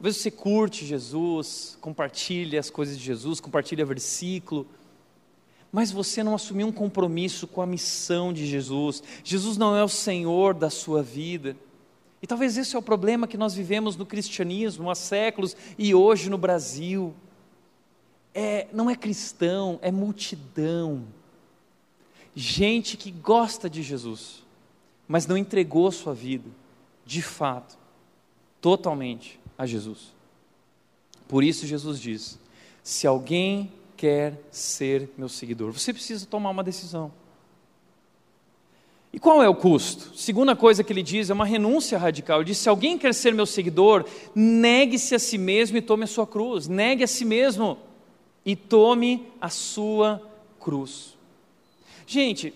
[0.00, 4.66] Talvez você curte Jesus, compartilhe as coisas de Jesus, compartilha versículo,
[5.70, 9.02] mas você não assumiu um compromisso com a missão de Jesus.
[9.22, 11.54] Jesus não é o Senhor da sua vida.
[12.22, 16.30] E talvez esse é o problema que nós vivemos no cristianismo há séculos e hoje
[16.30, 17.14] no Brasil.
[18.34, 21.04] É, não é cristão, é multidão.
[22.34, 24.42] Gente que gosta de Jesus,
[25.06, 26.48] mas não entregou sua vida,
[27.04, 27.76] de fato,
[28.62, 30.14] totalmente a Jesus.
[31.28, 32.38] Por isso, Jesus diz:
[32.82, 37.12] se alguém quer ser meu seguidor, você precisa tomar uma decisão.
[39.12, 40.16] E qual é o custo?
[40.16, 42.38] Segunda coisa que ele diz é uma renúncia radical.
[42.38, 46.06] Ele diz: se alguém quer ser meu seguidor, negue-se a si mesmo e tome a
[46.06, 46.66] sua cruz.
[46.66, 47.78] Negue a si mesmo
[48.46, 50.22] e tome a sua
[50.58, 51.18] cruz.
[52.06, 52.54] Gente,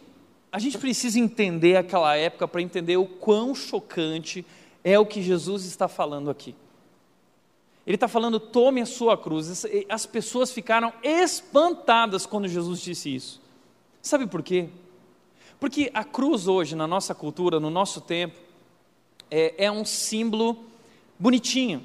[0.51, 4.47] a gente precisa entender aquela época para entender o quão chocante
[4.83, 6.55] é o que Jesus está falando aqui.
[7.87, 9.67] Ele está falando, tome a sua cruz.
[9.89, 13.43] As pessoas ficaram espantadas quando Jesus disse isso.
[14.01, 14.69] Sabe por quê?
[15.61, 18.39] Porque a cruz hoje, na nossa cultura, no nosso tempo,
[19.31, 20.65] é, é um símbolo
[21.19, 21.85] bonitinho.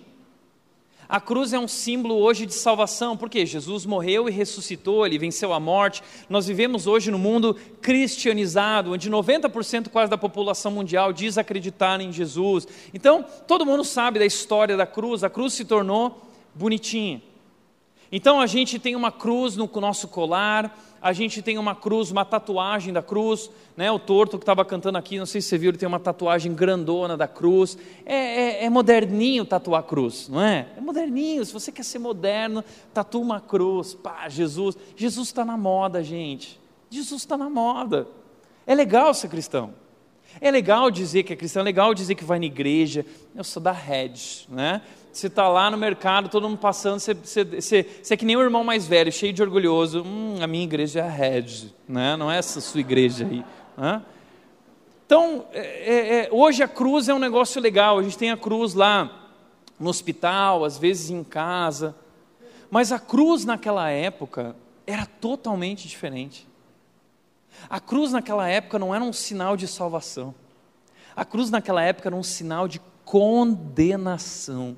[1.10, 5.52] A cruz é um símbolo hoje de salvação, porque Jesus morreu e ressuscitou, ele venceu
[5.52, 6.04] a morte.
[6.30, 12.12] Nós vivemos hoje no mundo cristianizado, onde 90% quase da população mundial diz acreditar em
[12.12, 12.68] Jesus.
[12.94, 16.22] Então, todo mundo sabe da história da cruz, a cruz se tornou
[16.54, 17.24] bonitinha.
[18.12, 22.26] Então, a gente tem uma cruz no nosso colar, a gente tem uma cruz, uma
[22.26, 23.92] tatuagem da cruz, né?
[23.92, 26.54] O Torto que estava cantando aqui, não sei se você viu, ele tem uma tatuagem
[26.54, 27.78] grandona da cruz.
[28.06, 30.68] É, é, é, moderninho tatuar cruz, não é?
[30.78, 31.44] É moderninho.
[31.46, 32.64] Se você quer ser moderno,
[32.94, 33.94] tatua uma cruz.
[33.94, 34.78] Pá, Jesus.
[34.96, 36.60] Jesus está na moda, gente.
[36.90, 38.08] Jesus está na moda.
[38.66, 39.74] É legal ser cristão.
[40.40, 43.06] É legal dizer que é cristão, é legal dizer que vai na igreja.
[43.36, 44.14] Eu sou da Red,
[44.48, 44.82] né?
[45.12, 48.38] Você está lá no mercado, todo mundo passando, você, você, você, você, é que nem
[48.38, 50.04] o irmão mais velho, cheio de orgulhoso.
[50.04, 52.16] Hum, a minha igreja é a Red, né?
[52.16, 53.44] não é essa sua igreja aí.
[53.76, 54.02] Né?
[55.06, 58.38] Então, é, é, é, hoje a cruz é um negócio legal, a gente tem a
[58.38, 59.32] cruz lá
[59.80, 61.96] no hospital, às vezes em casa.
[62.70, 64.56] Mas a cruz naquela época
[64.86, 66.48] era totalmente diferente.
[67.68, 70.36] A cruz naquela época não era um sinal de salvação.
[71.16, 74.78] A cruz naquela época era um sinal de condenação.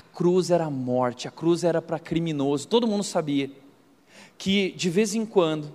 [0.00, 2.68] Cruz era a morte, a cruz era para criminoso.
[2.68, 3.50] Todo mundo sabia
[4.38, 5.72] que de vez em quando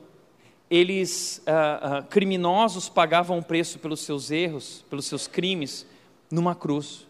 [0.69, 5.85] eles ah, ah, criminosos pagavam preço pelos seus erros, pelos seus crimes,
[6.29, 7.05] numa cruz.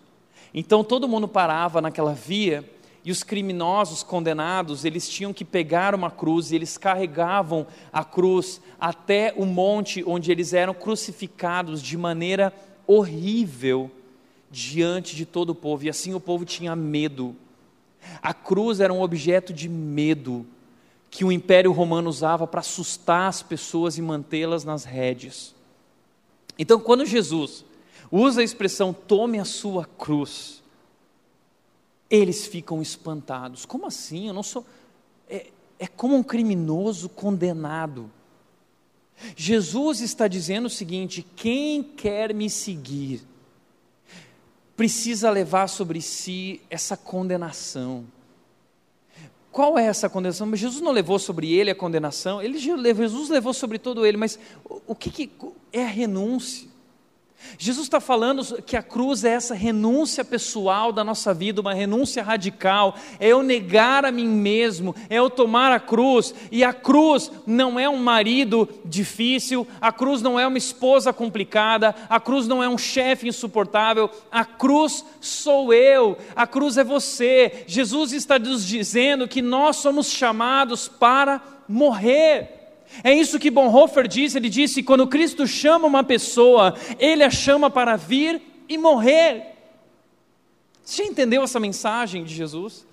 [0.54, 2.64] Então todo mundo parava naquela via
[3.04, 8.62] e os criminosos condenados, eles tinham que pegar uma cruz e eles carregavam a cruz
[8.80, 12.54] até o monte onde eles eram crucificados de maneira
[12.86, 13.90] horrível
[14.50, 15.86] diante de todo o povo.
[15.86, 17.36] E assim o povo tinha medo.
[18.22, 20.46] A cruz era um objeto de medo
[21.10, 25.56] que o Império Romano usava para assustar as pessoas e mantê-las nas rédeas.
[26.60, 27.64] Então, quando Jesus
[28.12, 30.62] usa a expressão tome a sua cruz,
[32.10, 33.66] eles ficam espantados.
[33.66, 34.28] Como assim?
[34.28, 34.66] Eu não sou.
[35.30, 35.48] É,
[35.80, 38.10] é como um criminoso condenado.
[39.36, 43.22] Jesus está dizendo o seguinte: quem quer me seguir
[44.78, 48.06] precisa levar sobre si essa condenação.
[49.52, 50.56] Qual é essa condenação?
[50.56, 54.38] Jesus não levou sobre ele a condenação, ele, Jesus levou sobre todo ele, mas
[54.86, 55.32] o que, que
[55.74, 56.70] é a renúncia?
[57.58, 62.22] Jesus está falando que a cruz é essa renúncia pessoal da nossa vida, uma renúncia
[62.22, 67.32] radical, é eu negar a mim mesmo, é eu tomar a cruz, e a cruz
[67.46, 72.64] não é um marido difícil, a cruz não é uma esposa complicada, a cruz não
[72.64, 77.64] é um chefe insuportável, a cruz sou eu, a cruz é você.
[77.68, 82.57] Jesus está nos dizendo que nós somos chamados para morrer.
[83.04, 87.70] É isso que Bonhoeffer diz, ele disse: quando Cristo chama uma pessoa, ele a chama
[87.70, 89.56] para vir e morrer.
[90.84, 92.86] Você já entendeu essa mensagem de Jesus?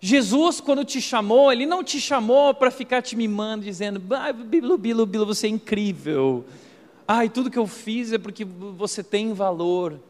[0.00, 4.76] Jesus, quando te chamou, ele não te chamou para ficar te mimando, dizendo: ah, Bilo,
[4.76, 6.44] Bilo, Bilo, você é incrível.
[7.06, 10.00] Ai, tudo que eu fiz é porque você tem valor.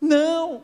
[0.00, 0.62] Não.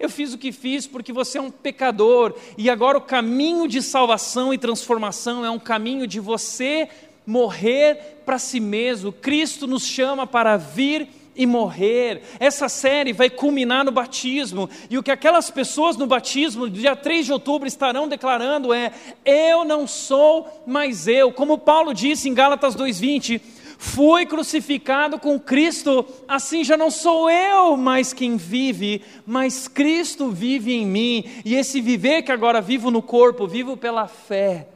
[0.00, 3.82] Eu fiz o que fiz porque você é um pecador, e agora o caminho de
[3.82, 6.88] salvação e transformação é um caminho de você
[7.26, 9.12] morrer para si mesmo.
[9.12, 12.22] Cristo nos chama para vir e morrer.
[12.40, 17.26] Essa série vai culminar no batismo, e o que aquelas pessoas no batismo, dia 3
[17.26, 18.92] de outubro, estarão declarando é:
[19.22, 21.30] Eu não sou mais eu.
[21.30, 23.38] Como Paulo disse em Gálatas 2,20
[23.82, 30.74] fui crucificado com Cristo, assim já não sou eu mais quem vive, mas Cristo vive
[30.74, 34.68] em mim, e esse viver que agora vivo no corpo, vivo pela fé,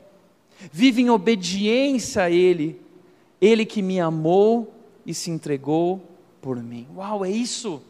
[0.73, 2.81] vivo em obediência a Ele,
[3.43, 4.73] Ele que me amou
[5.05, 6.03] e se entregou
[6.41, 6.89] por mim.
[6.97, 7.83] Uau, é isso,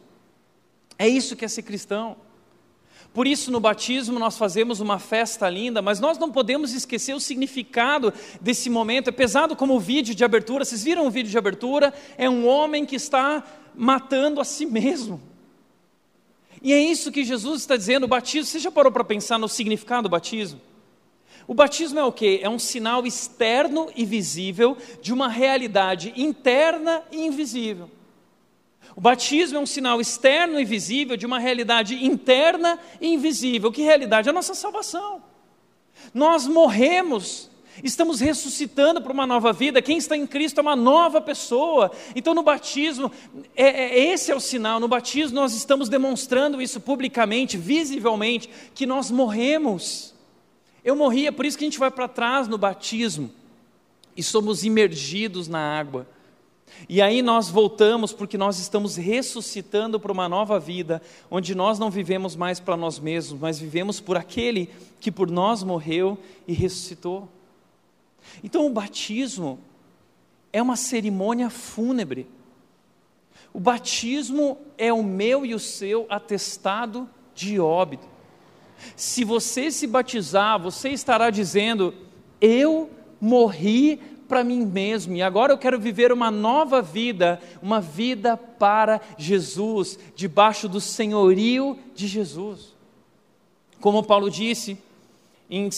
[0.99, 2.17] é isso que é ser cristão.
[3.15, 7.21] Por isso, no batismo, nós fazemos uma festa linda, mas nós não podemos esquecer o
[7.21, 9.07] significado desse momento.
[9.07, 10.65] É pesado como o vídeo de abertura.
[10.65, 11.95] Vocês viram o vídeo de abertura?
[12.19, 15.23] É um homem que está matando a si mesmo.
[16.61, 18.03] E é isso que Jesus está dizendo.
[18.03, 20.61] O batismo, você já parou para pensar no significado do batismo?
[21.47, 22.41] O batismo é o que?
[22.43, 27.89] É um sinal externo e visível de uma realidade interna e invisível.
[28.97, 33.72] O batismo é um sinal externo e visível de uma realidade interna e invisível.
[33.72, 34.28] Que realidade?
[34.28, 35.22] A nossa salvação.
[36.12, 37.51] Nós morremos,
[37.82, 39.82] estamos ressuscitando para uma nova vida.
[39.82, 41.91] Quem está em Cristo é uma nova pessoa.
[42.14, 43.11] Então, no batismo,
[43.57, 44.78] é, é, esse é o sinal.
[44.78, 50.14] No batismo, nós estamos demonstrando isso publicamente, visivelmente, que nós morremos.
[50.85, 53.30] Eu morri, é por isso que a gente vai para trás no batismo
[54.16, 56.07] e somos imergidos na água.
[56.89, 61.01] E aí nós voltamos porque nós estamos ressuscitando para uma nova vida,
[61.31, 65.62] onde nós não vivemos mais para nós mesmos, mas vivemos por aquele que por nós
[65.62, 67.29] morreu e ressuscitou.
[68.43, 69.59] Então o batismo
[70.53, 72.27] é uma cerimônia fúnebre.
[73.53, 78.07] O batismo é o meu e o seu atestado de óbito.
[78.97, 81.95] Se você se batizar, você estará dizendo:
[82.41, 82.91] Eu
[83.21, 89.01] morri para mim mesmo e agora eu quero viver uma nova vida, uma vida para
[89.16, 92.75] Jesus, debaixo do senhorio de Jesus.
[93.81, 94.79] Como Paulo disse,
[95.51, 95.68] em,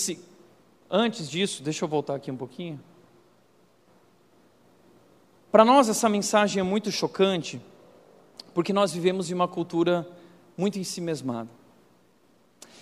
[0.90, 2.80] antes disso, deixa eu voltar aqui um pouquinho.
[5.50, 7.60] Para nós essa mensagem é muito chocante,
[8.54, 10.08] porque nós vivemos em uma cultura
[10.56, 11.48] muito ensimesmada.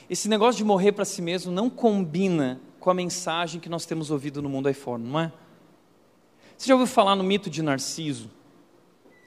[0.09, 4.11] Esse negócio de morrer para si mesmo não combina com a mensagem que nós temos
[4.11, 5.33] ouvido no mundo aí fora, não é?
[6.57, 8.31] Você já ouviu falar no mito de Narciso?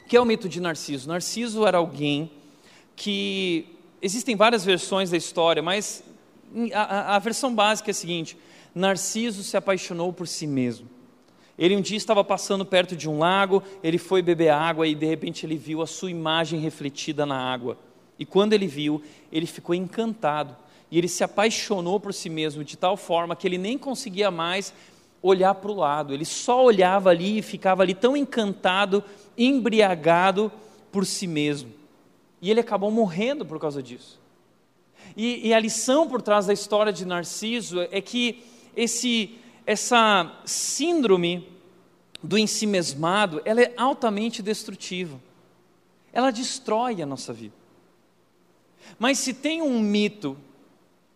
[0.02, 1.08] O que é o mito de Narciso?
[1.08, 2.32] Narciso era alguém
[2.96, 3.74] que.
[4.02, 6.04] Existem várias versões da história, mas
[6.74, 8.38] a, a versão básica é a seguinte:
[8.74, 10.88] Narciso se apaixonou por si mesmo.
[11.58, 15.08] Ele um dia estava passando perto de um lago, ele foi beber água e de
[15.08, 17.78] repente ele viu a sua imagem refletida na água.
[18.20, 19.02] E quando ele viu,
[19.32, 20.56] ele ficou encantado.
[20.90, 24.74] E ele se apaixonou por si mesmo de tal forma que ele nem conseguia mais
[25.22, 26.14] olhar para o lado.
[26.14, 29.04] Ele só olhava ali e ficava ali tão encantado,
[29.38, 30.52] embriagado
[30.92, 31.72] por si mesmo.
[32.42, 34.20] E ele acabou morrendo por causa disso.
[35.16, 38.44] E, e a lição por trás da história de Narciso é que
[38.76, 41.48] esse, essa síndrome
[42.22, 45.20] do ensimesmado, ela é altamente destrutiva.
[46.12, 47.54] Ela destrói a nossa vida.
[48.98, 50.38] Mas se tem um mito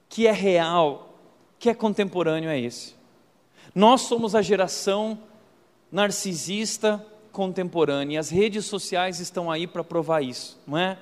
[0.09, 1.17] que é real,
[1.57, 2.95] que é contemporâneo, é esse.
[3.73, 5.17] Nós somos a geração
[5.91, 10.97] narcisista contemporânea as redes sociais estão aí para provar isso, não é?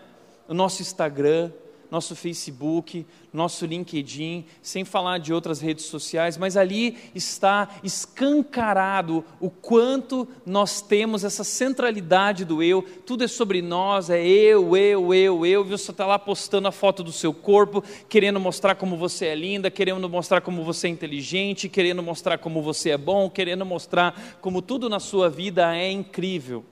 [0.48, 1.52] O nosso Instagram,
[1.92, 9.50] nosso Facebook, nosso LinkedIn, sem falar de outras redes sociais, mas ali está escancarado o
[9.50, 15.46] quanto nós temos essa centralidade do eu, tudo é sobre nós, é eu, eu, eu,
[15.46, 19.28] eu, e você está lá postando a foto do seu corpo, querendo mostrar como você
[19.28, 23.66] é linda, querendo mostrar como você é inteligente, querendo mostrar como você é bom, querendo
[23.66, 26.64] mostrar como tudo na sua vida é incrível.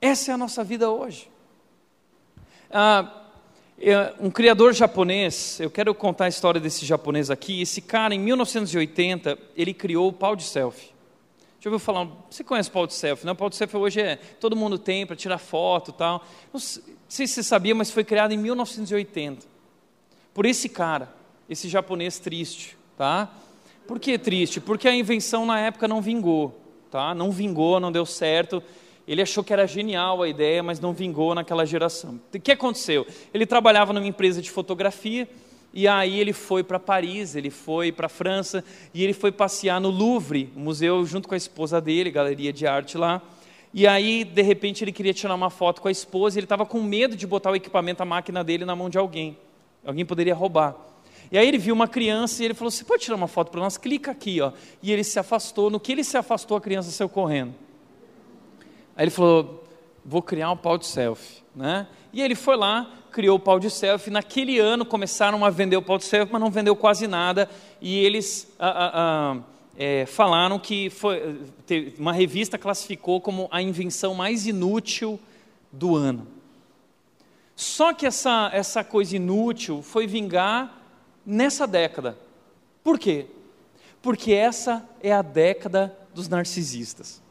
[0.00, 1.28] Essa é a nossa vida hoje.
[2.70, 3.17] Ah,
[4.20, 7.62] um criador japonês, eu quero contar a história desse japonês aqui.
[7.62, 10.90] Esse cara, em 1980, ele criou o pau de selfie.
[11.60, 12.08] Já ouviu falar?
[12.30, 13.26] Você conhece o pau de selfie?
[13.26, 16.24] Não, o pau de selfie hoje é todo mundo tem para tirar foto, tal.
[16.52, 19.58] Não sei se você sabia, mas foi criado em 1980
[20.38, 21.12] por esse cara,
[21.50, 23.28] esse japonês triste, tá?
[23.88, 24.60] Por que triste?
[24.60, 26.56] Porque a invenção na época não vingou,
[26.92, 27.12] tá?
[27.12, 28.62] Não vingou, não deu certo.
[29.08, 32.20] Ele achou que era genial a ideia, mas não vingou naquela geração.
[32.34, 33.06] O que aconteceu?
[33.32, 35.26] Ele trabalhava numa empresa de fotografia
[35.72, 39.88] e aí ele foi para Paris, ele foi para França e ele foi passear no
[39.88, 43.22] Louvre, o museu, junto com a esposa dele, galeria de arte lá.
[43.72, 46.66] E aí, de repente, ele queria tirar uma foto com a esposa e ele estava
[46.66, 49.38] com medo de botar o equipamento, a máquina dele, na mão de alguém.
[49.86, 50.76] Alguém poderia roubar.
[51.32, 53.60] E aí ele viu uma criança e ele falou: Você pode tirar uma foto para
[53.60, 53.78] nós?
[53.78, 54.38] Clica aqui.
[54.40, 54.52] Ó.
[54.82, 55.70] E ele se afastou.
[55.70, 57.54] No que ele se afastou, a criança saiu correndo.
[58.98, 59.64] Aí ele falou:
[60.04, 61.40] vou criar um pau de selfie.
[61.54, 61.86] Né?
[62.12, 64.10] E ele foi lá, criou o pau de selfie.
[64.10, 67.48] Naquele ano começaram a vender o pau de selfie, mas não vendeu quase nada.
[67.80, 69.42] E eles ah, ah, ah,
[69.76, 71.40] é, falaram que foi,
[71.96, 75.20] uma revista classificou como a invenção mais inútil
[75.70, 76.26] do ano.
[77.54, 80.76] Só que essa, essa coisa inútil foi vingar
[81.24, 82.18] nessa década.
[82.82, 83.26] Por quê?
[84.02, 87.22] Porque essa é a década dos narcisistas.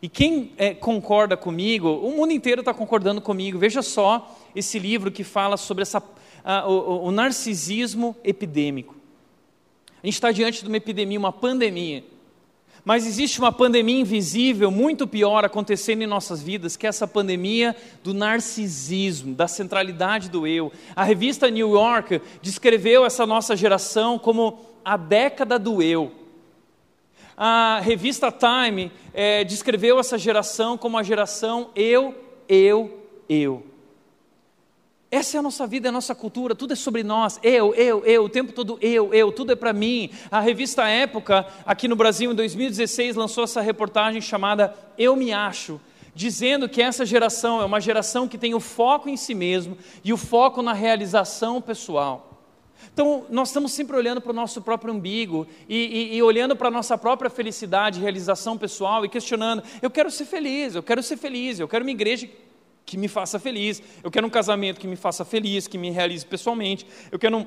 [0.00, 3.58] E quem é, concorda comigo, o mundo inteiro está concordando comigo.
[3.58, 6.02] Veja só esse livro que fala sobre essa,
[6.66, 8.94] o, o narcisismo epidêmico.
[10.02, 12.04] A gente está diante de uma epidemia, uma pandemia.
[12.84, 17.74] Mas existe uma pandemia invisível, muito pior, acontecendo em nossas vidas, que é essa pandemia
[18.02, 20.72] do narcisismo, da centralidade do eu.
[20.94, 26.12] A revista New York descreveu essa nossa geração como a década do eu
[27.40, 32.12] a revista Time é, descreveu essa geração como a geração eu,
[32.48, 33.64] eu, eu.
[35.08, 37.38] Essa é a nossa vida, é a nossa cultura, tudo é sobre nós.
[37.40, 40.10] Eu, eu, eu, o tempo todo eu, eu, tudo é para mim.
[40.32, 45.80] A revista Época, aqui no Brasil, em 2016, lançou essa reportagem chamada Eu Me Acho,
[46.16, 50.12] dizendo que essa geração é uma geração que tem o foco em si mesmo e
[50.12, 52.27] o foco na realização pessoal.
[52.98, 56.66] Então, nós estamos sempre olhando para o nosso próprio umbigo e, e, e olhando para
[56.66, 61.16] a nossa própria felicidade, realização pessoal e questionando: eu quero ser feliz, eu quero ser
[61.16, 62.28] feliz, eu quero uma igreja
[62.84, 66.26] que me faça feliz, eu quero um casamento que me faça feliz, que me realize
[66.26, 67.46] pessoalmente, eu quero um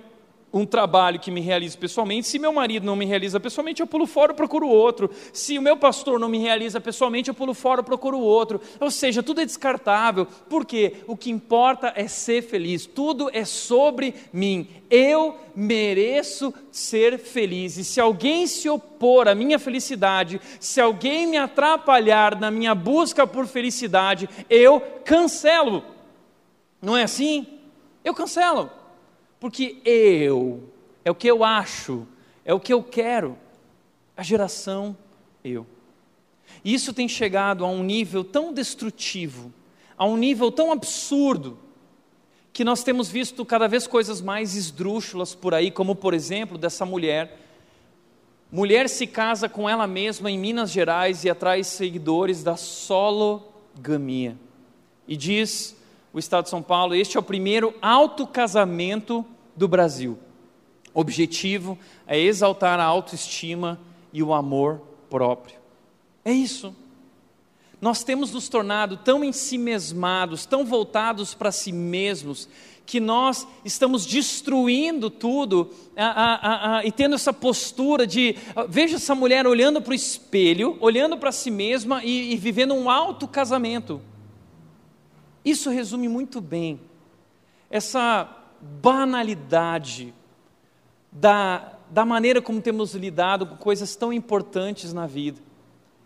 [0.54, 2.28] um trabalho que me realize pessoalmente.
[2.28, 5.10] Se meu marido não me realiza pessoalmente, eu pulo fora e procuro outro.
[5.32, 8.60] Se o meu pastor não me realiza pessoalmente, eu pulo fora e procuro outro.
[8.80, 12.86] Ou seja, tudo é descartável, porque o que importa é ser feliz.
[12.86, 14.68] Tudo é sobre mim.
[14.90, 17.78] Eu mereço ser feliz.
[17.78, 23.26] E se alguém se opor à minha felicidade, se alguém me atrapalhar na minha busca
[23.26, 25.84] por felicidade, eu cancelo.
[26.82, 27.48] Não é assim?
[28.04, 28.81] Eu cancelo
[29.42, 30.70] porque eu,
[31.04, 32.08] é o que eu acho,
[32.46, 33.36] é o que eu quero,
[34.16, 34.96] a geração
[35.44, 35.66] eu.
[36.64, 39.52] E isso tem chegado a um nível tão destrutivo,
[39.98, 41.58] a um nível tão absurdo,
[42.54, 46.86] que nós temos visto cada vez coisas mais esdrúxulas por aí, como por exemplo dessa
[46.86, 47.40] mulher.
[48.52, 54.38] Mulher se casa com ela mesma em Minas Gerais e atrai seguidores da sologamia.
[55.08, 55.81] E diz
[56.14, 60.18] o Estado de São Paulo: este é o primeiro autocasamento do Brasil.
[60.94, 63.80] O objetivo é exaltar a autoestima
[64.12, 65.56] e o amor próprio.
[66.24, 66.76] É isso.
[67.80, 72.48] nós temos nos tornado tão ensimesmados, tão voltados para si mesmos,
[72.86, 78.36] que nós estamos destruindo tudo a, a, a, e tendo essa postura de.
[78.68, 82.90] Veja essa mulher olhando para o espelho, olhando para si mesma e, e vivendo um
[82.90, 84.02] alto casamento.
[85.44, 86.80] Isso resume muito bem
[87.70, 88.30] essa
[88.62, 90.14] banalidade
[91.12, 95.42] da, da maneira como temos lidado com coisas tão importantes na vida.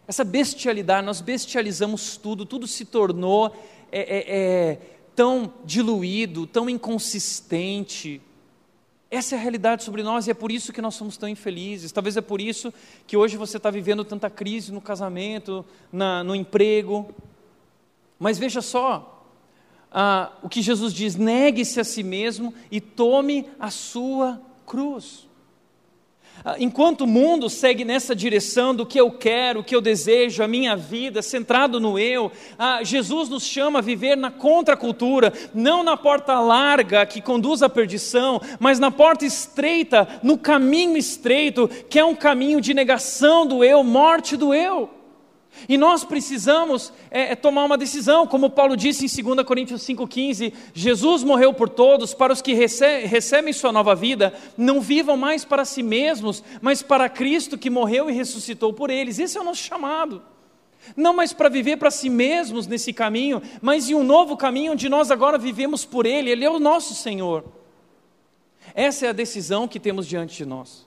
[0.08, 3.56] Essa bestialidade, nós bestializamos tudo, tudo se tornou
[3.92, 4.80] é, é, é,
[5.16, 8.22] tão diluído, tão inconsistente.
[9.10, 11.92] Essa é a realidade sobre nós e é por isso que nós somos tão infelizes.
[11.92, 12.72] Talvez é por isso
[13.08, 17.10] que hoje você está vivendo tanta crise no casamento, na, no emprego.
[18.20, 19.15] Mas veja só,
[19.98, 25.26] ah, o que Jesus diz: negue-se a si mesmo e tome a sua cruz.
[26.44, 30.44] Ah, enquanto o mundo segue nessa direção do que eu quero, o que eu desejo,
[30.44, 32.30] a minha vida, centrado no eu,
[32.60, 37.70] ah, Jesus nos chama a viver na contracultura, não na porta larga que conduz à
[37.70, 43.64] perdição, mas na porta estreita, no caminho estreito, que é um caminho de negação do
[43.64, 44.90] eu, morte do eu.
[45.68, 50.54] E nós precisamos é, é, tomar uma decisão, como Paulo disse em 2 Coríntios 5,15:
[50.74, 55.46] Jesus morreu por todos, para os que recebem, recebem sua nova vida, não vivam mais
[55.46, 59.20] para si mesmos, mas para Cristo que morreu e ressuscitou por eles.
[59.20, 60.22] Esse é o nosso chamado.
[60.96, 64.90] Não mais para viver para si mesmos nesse caminho, mas em um novo caminho onde
[64.90, 67.44] nós agora vivemos por Ele, Ele é o nosso Senhor.
[68.74, 70.86] Essa é a decisão que temos diante de nós.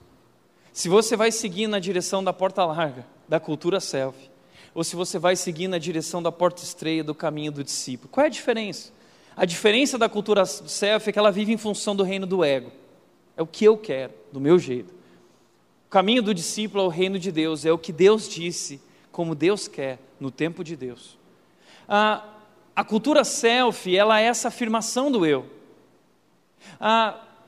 [0.71, 4.29] Se você vai seguir na direção da porta larga, da cultura selfie,
[4.73, 8.09] ou se você vai seguir na direção da porta estreita do caminho do discípulo.
[8.09, 8.91] Qual é a diferença?
[9.35, 12.71] A diferença da cultura self é que ela vive em função do reino do ego.
[13.37, 14.93] É o que eu quero, do meu jeito.
[15.87, 19.33] O caminho do discípulo é o reino de Deus, é o que Deus disse, como
[19.33, 21.17] Deus quer, no tempo de Deus.
[21.87, 25.45] A, cultura self, ela é essa afirmação do eu.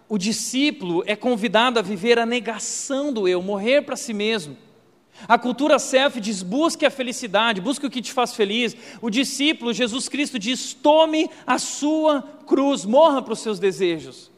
[0.10, 4.58] O discípulo é convidado a viver a negação do eu, morrer para si mesmo.
[5.28, 8.76] A cultura self diz: busque a felicidade, busque o que te faz feliz.
[9.02, 14.32] O discípulo, Jesus Cristo, diz: tome a sua cruz, morra para os seus desejos.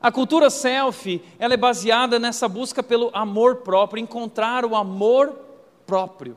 [0.00, 5.36] A cultura self, ela é baseada nessa busca pelo amor próprio, encontrar o amor
[5.86, 6.36] próprio.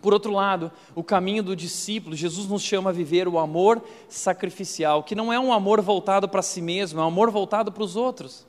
[0.00, 5.02] Por outro lado, o caminho do discípulo, Jesus nos chama a viver o amor sacrificial,
[5.02, 7.96] que não é um amor voltado para si mesmo, é um amor voltado para os
[7.96, 8.46] outros.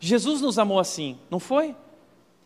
[0.00, 1.76] Jesus nos amou assim, não foi?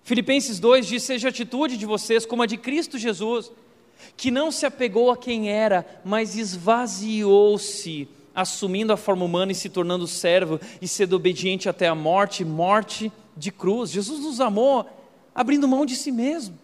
[0.04, 3.50] Filipenses 2 diz: Seja a atitude de vocês como a de Cristo Jesus,
[4.16, 9.70] que não se apegou a quem era, mas esvaziou-se, assumindo a forma humana e se
[9.70, 13.90] tornando servo e sendo obediente até a morte morte de cruz.
[13.90, 14.86] Jesus nos amou
[15.34, 16.58] abrindo mão de si mesmo.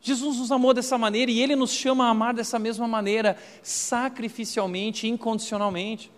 [0.00, 5.06] Jesus nos amou dessa maneira e Ele nos chama a amar dessa mesma maneira, sacrificialmente,
[5.06, 6.10] incondicionalmente.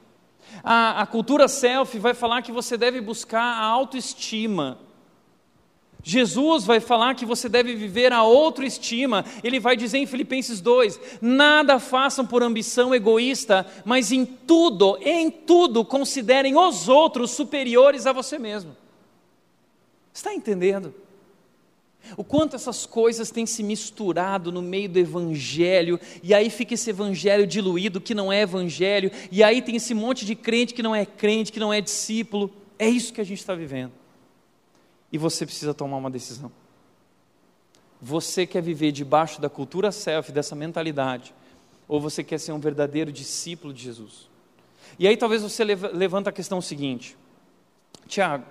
[0.62, 4.78] A, a cultura self vai falar que você deve buscar a autoestima
[6.06, 9.24] Jesus vai falar que você deve viver a outra estima.
[9.42, 15.30] Ele vai dizer em Filipenses 2: nada façam por ambição egoísta, mas em tudo, em
[15.30, 18.76] tudo, considerem os outros superiores a você mesmo.
[20.12, 20.94] Está entendendo?
[22.18, 26.90] O quanto essas coisas têm se misturado no meio do evangelho, e aí fica esse
[26.90, 30.94] evangelho diluído que não é evangelho, e aí tem esse monte de crente que não
[30.94, 32.52] é crente, que não é discípulo.
[32.78, 34.03] É isso que a gente está vivendo
[35.14, 36.50] e você precisa tomar uma decisão.
[38.02, 41.32] Você quer viver debaixo da cultura self, dessa mentalidade,
[41.86, 44.28] ou você quer ser um verdadeiro discípulo de Jesus?
[44.98, 47.16] E aí talvez você levanta a questão seguinte:
[48.08, 48.44] Tiago,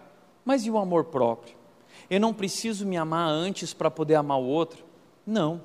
[0.45, 1.53] mas e o amor próprio?
[2.09, 4.85] Eu não preciso me amar antes para poder amar o outro?
[5.27, 5.61] Não.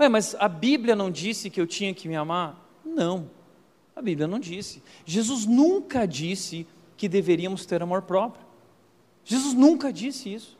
[0.00, 2.60] Ué, mas a Bíblia não disse que eu tinha que me amar?
[2.84, 3.30] Não.
[3.94, 4.82] A Bíblia não disse.
[5.06, 8.50] Jesus nunca disse que deveríamos ter amor próprio.
[9.24, 10.56] Jesus nunca disse isso.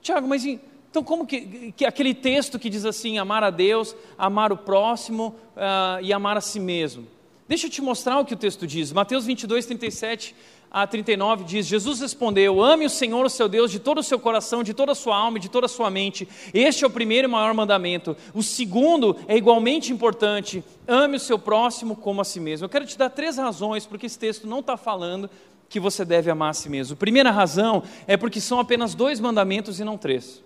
[0.00, 4.52] Tiago, mas então como que, que, aquele texto que diz assim, amar a Deus, amar
[4.52, 7.06] o próximo uh, e amar a si mesmo?
[7.46, 8.92] Deixa eu te mostrar o que o texto diz.
[8.92, 10.34] Mateus 22, 37
[10.70, 14.20] a 39 diz: Jesus respondeu: Ame o Senhor, o seu Deus, de todo o seu
[14.20, 16.28] coração, de toda a sua alma e de toda a sua mente.
[16.54, 18.16] Este é o primeiro e maior mandamento.
[18.32, 22.64] O segundo é igualmente importante: ame o seu próximo como a si mesmo.
[22.64, 25.28] Eu quero te dar três razões porque esse texto não está falando
[25.70, 26.96] que você deve amar a si mesmo.
[26.96, 30.42] Primeira razão é porque são apenas dois mandamentos e não três.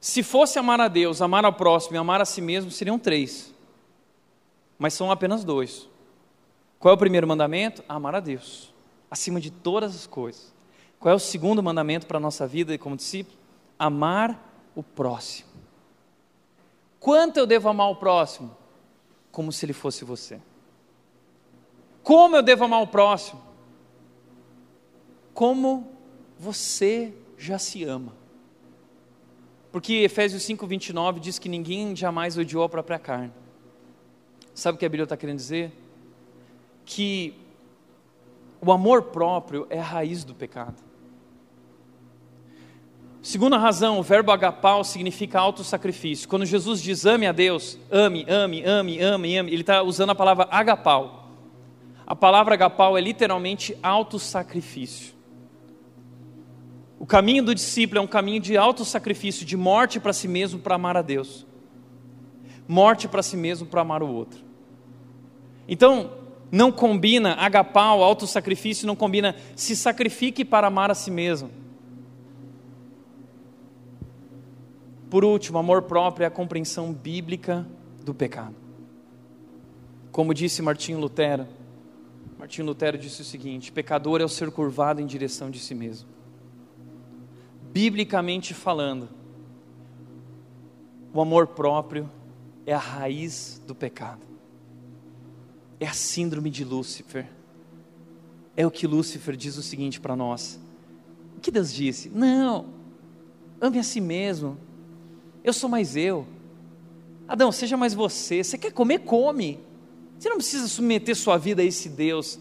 [0.00, 3.54] Se fosse amar a Deus, amar ao próximo e amar a si mesmo, seriam três.
[4.76, 5.88] Mas são apenas dois.
[6.80, 7.82] Qual é o primeiro mandamento?
[7.88, 8.74] Amar a Deus,
[9.08, 10.52] acima de todas as coisas.
[10.98, 13.38] Qual é o segundo mandamento para a nossa vida como discípulo?
[13.78, 15.48] Amar o próximo.
[16.98, 18.54] Quanto eu devo amar o próximo?
[19.30, 20.40] Como se ele fosse você.
[22.04, 23.40] Como eu devo amar o próximo?
[25.32, 25.90] Como
[26.38, 28.12] você já se ama.
[29.72, 33.32] Porque Efésios 5, 29 diz que ninguém jamais odiou a própria carne.
[34.54, 35.72] Sabe o que a Bíblia está querendo dizer?
[36.84, 37.34] Que
[38.60, 40.76] o amor próprio é a raiz do pecado.
[43.22, 46.28] Segunda razão, o verbo agapau significa auto-sacrifício.
[46.28, 50.14] Quando Jesus diz ame a Deus, ame, ame, ame, ame, ame, ele está usando a
[50.14, 51.23] palavra agapau.
[52.06, 55.14] A palavra agapau é literalmente auto-sacrifício.
[56.98, 60.74] O caminho do discípulo é um caminho de auto-sacrifício, de morte para si mesmo para
[60.74, 61.46] amar a Deus.
[62.68, 64.40] Morte para si mesmo para amar o outro.
[65.68, 66.12] Então,
[66.50, 71.50] não combina agapau, auto-sacrifício, não combina se sacrifique para amar a si mesmo.
[75.10, 77.66] Por último, amor próprio é a compreensão bíblica
[78.04, 78.54] do pecado.
[80.10, 81.46] Como disse Martinho Lutero,
[82.44, 86.06] Martinho Lutero disse o seguinte: pecador é o ser curvado em direção de si mesmo.
[87.72, 89.08] Biblicamente falando,
[91.14, 92.06] o amor próprio
[92.66, 94.20] é a raiz do pecado.
[95.80, 97.30] É a síndrome de Lúcifer.
[98.54, 100.60] É o que Lúcifer diz o seguinte para nós.
[101.38, 102.10] O que Deus disse?
[102.10, 102.66] Não,
[103.58, 104.58] ame a si mesmo,
[105.42, 106.26] eu sou mais eu.
[107.26, 108.44] Adão, seja mais você.
[108.44, 109.58] Você quer comer, come.
[110.18, 112.38] Você não precisa submeter sua vida a esse Deus.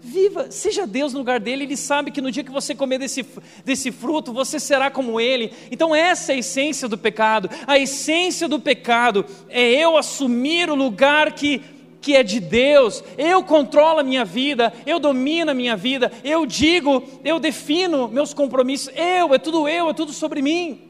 [0.00, 3.26] Viva, seja Deus no lugar dele, ele sabe que no dia que você comer desse,
[3.64, 5.52] desse fruto, você será como ele.
[5.70, 7.50] Então, essa é a essência do pecado.
[7.66, 11.60] A essência do pecado é eu assumir o lugar que,
[12.00, 13.02] que é de Deus.
[13.16, 18.32] Eu controlo a minha vida, eu domino a minha vida, eu digo, eu defino meus
[18.32, 18.92] compromissos.
[18.94, 20.87] Eu, é tudo eu, é tudo sobre mim.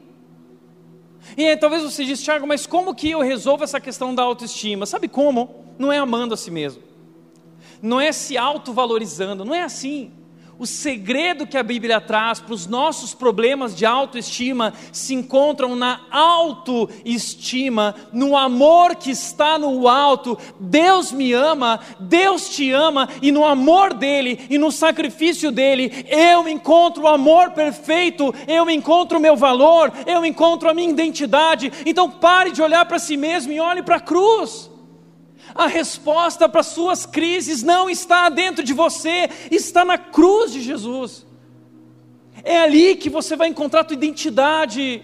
[1.37, 4.85] E aí, talvez você diz, Tiago, mas como que eu resolvo essa questão da autoestima?
[4.85, 5.65] Sabe como?
[5.77, 6.83] Não é amando a si mesmo,
[7.81, 10.11] não é se autovalorizando, não é assim.
[10.59, 16.01] O segredo que a Bíblia traz para os nossos problemas de autoestima se encontram na
[16.11, 20.37] autoestima, no amor que está no alto.
[20.59, 26.45] Deus me ama, Deus te ama, e no amor dele e no sacrifício dele, eu
[26.49, 31.71] encontro o amor perfeito, eu encontro o meu valor, eu encontro a minha identidade.
[31.85, 34.68] Então pare de olhar para si mesmo e olhe para a cruz.
[35.53, 41.25] A resposta para suas crises não está dentro de você, está na cruz de Jesus.
[42.43, 45.03] É ali que você vai encontrar a tua identidade.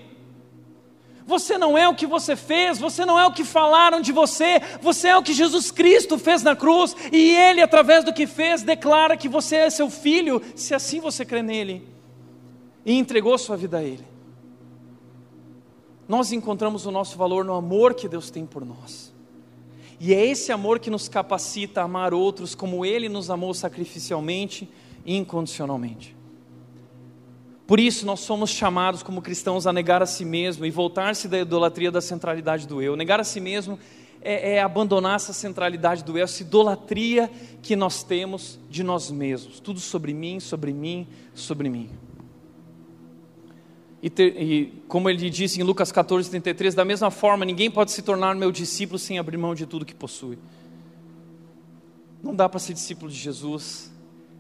[1.26, 4.62] Você não é o que você fez, você não é o que falaram de você,
[4.80, 8.62] você é o que Jesus Cristo fez na cruz, e Ele, através do que fez,
[8.62, 11.88] declara que você é seu filho, se assim você crê nele,
[12.86, 14.06] e entregou sua vida a Ele.
[16.08, 19.15] Nós encontramos o nosso valor no amor que Deus tem por nós.
[20.00, 24.70] E é esse amor que nos capacita a amar outros como Ele nos amou sacrificialmente
[25.06, 26.16] e incondicionalmente.
[27.68, 31.40] Por isso, nós somos chamados como cristãos a negar a si mesmo e voltar-se da
[31.40, 32.96] idolatria da centralidade do eu.
[32.96, 33.80] Negar a si mesmo
[34.22, 37.30] é, é, abandonar essa centralidade do eu, essa idolatria
[37.64, 39.60] que nós temos de nós mesmos.
[39.60, 41.90] Tudo sobre mim, sobre mim, sobre mim.
[44.06, 47.92] E, ter, e, como ele disse em Lucas 14, 33, da mesma forma, ninguém pode
[47.92, 50.38] se tornar meu discípulo sem abrir mão de tudo que possui.
[52.22, 53.92] Não dá para ser discípulo de Jesus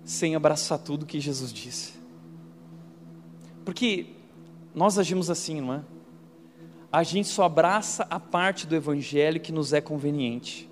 [0.04, 1.94] sem abraçar tudo que Jesus disse.
[3.66, 4.06] Porque
[4.76, 5.82] nós agimos assim, não é?
[6.92, 10.70] A gente só abraça a parte do Evangelho que nos é conveniente.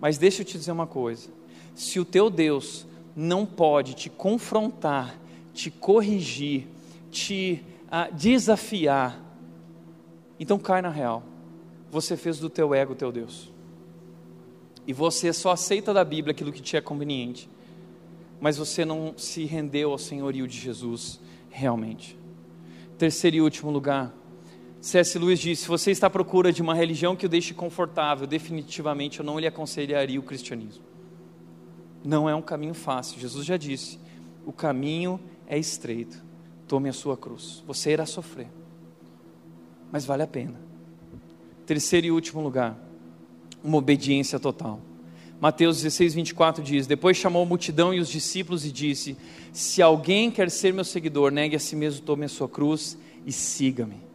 [0.00, 1.28] Mas deixa eu te dizer uma coisa:
[1.74, 5.20] se o teu Deus não pode te confrontar,
[5.52, 6.66] te corrigir,
[7.10, 9.20] te a desafiar,
[10.38, 11.24] então cai na real.
[11.90, 13.52] Você fez do teu ego teu Deus.
[14.86, 17.50] E você só aceita da Bíblia aquilo que te é conveniente.
[18.40, 21.20] Mas você não se rendeu ao senhorio de Jesus
[21.50, 22.16] realmente.
[22.96, 24.14] Terceiro e último lugar.
[24.80, 25.18] C.S.
[25.18, 29.18] Lewis disse: se você está à procura de uma religião que o deixe confortável, definitivamente
[29.18, 30.84] eu não lhe aconselharia o cristianismo.
[32.02, 33.20] Não é um caminho fácil.
[33.20, 33.98] Jesus já disse:
[34.46, 36.29] o caminho é estreito
[36.70, 37.64] tome a sua cruz.
[37.66, 38.46] Você irá sofrer,
[39.90, 40.54] mas vale a pena.
[41.66, 42.78] Terceiro e último lugar,
[43.62, 44.80] uma obediência total.
[45.40, 49.16] Mateus 16, 24 diz: Depois chamou a multidão e os discípulos e disse:
[49.52, 52.96] Se alguém quer ser meu seguidor, negue a si mesmo, tome a sua cruz
[53.26, 54.09] e siga-me.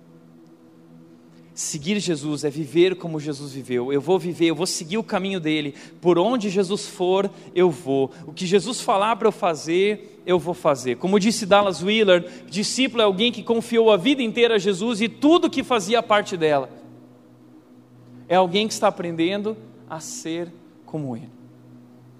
[1.55, 3.93] Seguir Jesus é viver como Jesus viveu.
[3.93, 5.73] Eu vou viver, eu vou seguir o caminho dele.
[6.01, 8.11] Por onde Jesus for, eu vou.
[8.27, 10.97] O que Jesus falar para eu fazer, eu vou fazer.
[10.97, 15.07] Como disse Dallas Wheeler, discípulo é alguém que confiou a vida inteira a Jesus e
[15.07, 16.69] tudo que fazia parte dela.
[18.27, 19.55] É alguém que está aprendendo
[19.89, 20.51] a ser
[20.85, 21.31] como ele.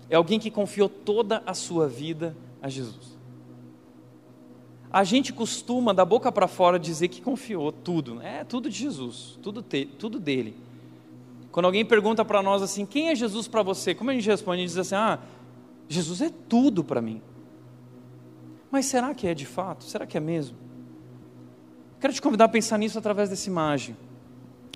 [0.10, 3.15] É alguém que confiou toda a sua vida a Jesus.
[4.92, 8.16] A gente costuma, da boca para fora, dizer que confiou tudo.
[8.16, 8.40] Né?
[8.42, 10.56] É tudo de Jesus, tudo, te, tudo dele.
[11.52, 13.96] Quando alguém pergunta para nós assim, quem é Jesus para você?
[13.96, 14.58] Como a gente responde?
[14.58, 15.20] A gente diz assim, ah,
[15.88, 17.22] Jesus é tudo para mim.
[18.72, 19.84] Mas será que é de fato?
[19.84, 20.58] Será que é mesmo?
[22.00, 23.96] Quero te convidar a pensar nisso através dessa imagem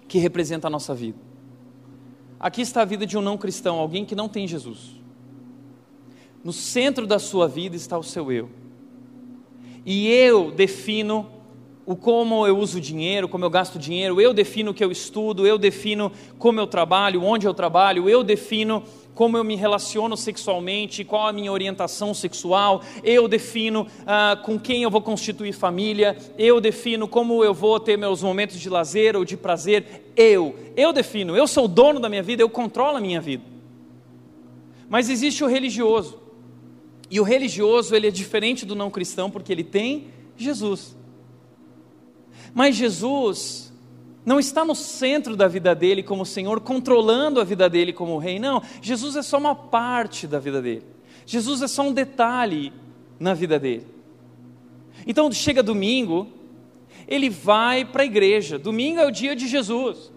[0.07, 1.17] que representa a nossa vida.
[2.39, 4.95] Aqui está a vida de um não cristão, alguém que não tem Jesus.
[6.43, 8.49] No centro da sua vida está o seu eu
[9.85, 11.29] e eu defino
[11.89, 15.47] o como eu uso dinheiro, como eu gasto dinheiro, eu defino o que eu estudo,
[15.47, 18.83] eu defino como eu trabalho, onde eu trabalho, eu defino
[19.15, 24.83] como eu me relaciono sexualmente, qual a minha orientação sexual, eu defino ah, com quem
[24.83, 29.25] eu vou constituir família, eu defino como eu vou ter meus momentos de lazer ou
[29.25, 33.01] de prazer, eu, eu defino, eu sou o dono da minha vida, eu controlo a
[33.01, 33.43] minha vida.
[34.87, 36.18] Mas existe o religioso,
[37.09, 40.07] e o religioso, ele é diferente do não cristão porque ele tem
[40.37, 40.95] Jesus.
[42.53, 43.73] Mas Jesus
[44.25, 48.37] não está no centro da vida dele como Senhor, controlando a vida dele como rei.
[48.37, 50.83] Não, Jesus é só uma parte da vida dele.
[51.25, 52.71] Jesus é só um detalhe
[53.19, 53.87] na vida dele.
[55.07, 56.27] Então chega domingo,
[57.07, 58.59] ele vai para a igreja.
[58.59, 60.11] Domingo é o dia de Jesus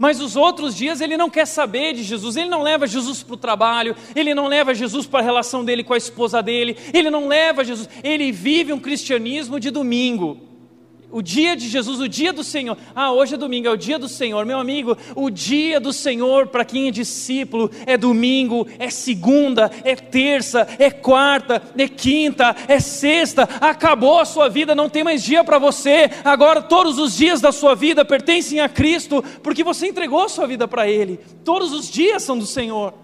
[0.00, 3.34] mas os outros dias ele não quer saber de Jesus, ele não leva Jesus para
[3.34, 7.10] o trabalho, ele não leva Jesus para a relação dele com a esposa dele, ele
[7.10, 10.49] não leva Jesus, ele vive um cristianismo de domingo
[11.12, 12.76] o dia de Jesus, o dia do Senhor.
[12.94, 14.44] Ah, hoje é domingo, é o dia do Senhor.
[14.46, 19.96] Meu amigo, o dia do Senhor para quem é discípulo é domingo, é segunda, é
[19.96, 23.48] terça, é quarta, é quinta, é sexta.
[23.60, 26.10] Acabou a sua vida, não tem mais dia para você.
[26.24, 30.46] Agora todos os dias da sua vida pertencem a Cristo, porque você entregou a sua
[30.46, 31.18] vida para Ele.
[31.44, 32.94] Todos os dias são do Senhor.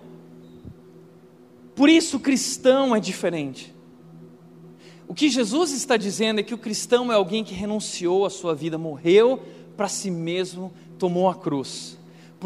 [1.74, 3.75] Por isso, cristão é diferente.
[5.08, 8.54] O que Jesus está dizendo é que o cristão é alguém que renunciou à sua
[8.54, 9.40] vida, morreu
[9.76, 11.96] para si mesmo, tomou a cruz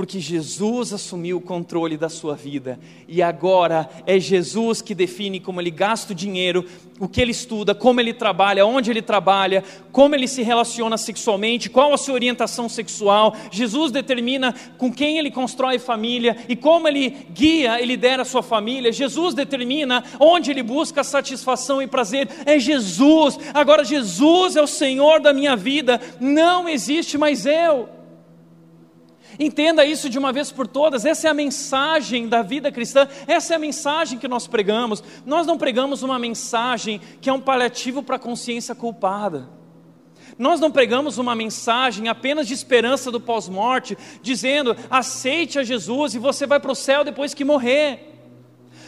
[0.01, 5.61] porque Jesus assumiu o controle da sua vida e agora é Jesus que define como
[5.61, 6.65] ele gasta o dinheiro,
[6.99, 11.69] o que ele estuda, como ele trabalha, onde ele trabalha, como ele se relaciona sexualmente,
[11.69, 13.37] qual a sua orientação sexual.
[13.51, 18.43] Jesus determina com quem ele constrói família e como ele guia e lidera a sua
[18.43, 18.91] família.
[18.91, 22.27] Jesus determina onde ele busca satisfação e prazer.
[22.47, 23.39] É Jesus.
[23.53, 28.00] Agora Jesus é o Senhor da minha vida, não existe mais eu.
[29.43, 33.55] Entenda isso de uma vez por todas, essa é a mensagem da vida cristã, essa
[33.55, 35.03] é a mensagem que nós pregamos.
[35.25, 39.49] Nós não pregamos uma mensagem que é um paliativo para a consciência culpada.
[40.39, 46.19] Nós não pregamos uma mensagem apenas de esperança do pós-morte, dizendo aceite a Jesus e
[46.19, 48.10] você vai para o céu depois que morrer.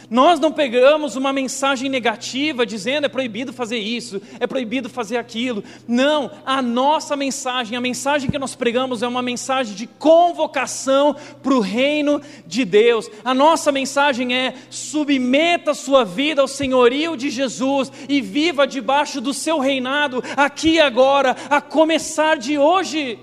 [0.09, 5.63] Nós não pegamos uma mensagem negativa dizendo é proibido fazer isso, é proibido fazer aquilo.
[5.87, 11.53] Não, a nossa mensagem, a mensagem que nós pregamos é uma mensagem de convocação para
[11.53, 13.09] o reino de Deus.
[13.23, 19.33] A nossa mensagem é: submeta sua vida ao senhorio de Jesus e viva debaixo do
[19.33, 23.19] seu reinado, aqui e agora, a começar de hoje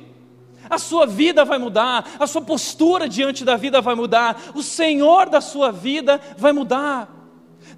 [0.71, 5.29] a sua vida vai mudar, a sua postura diante da vida vai mudar, o Senhor
[5.29, 7.20] da sua vida vai mudar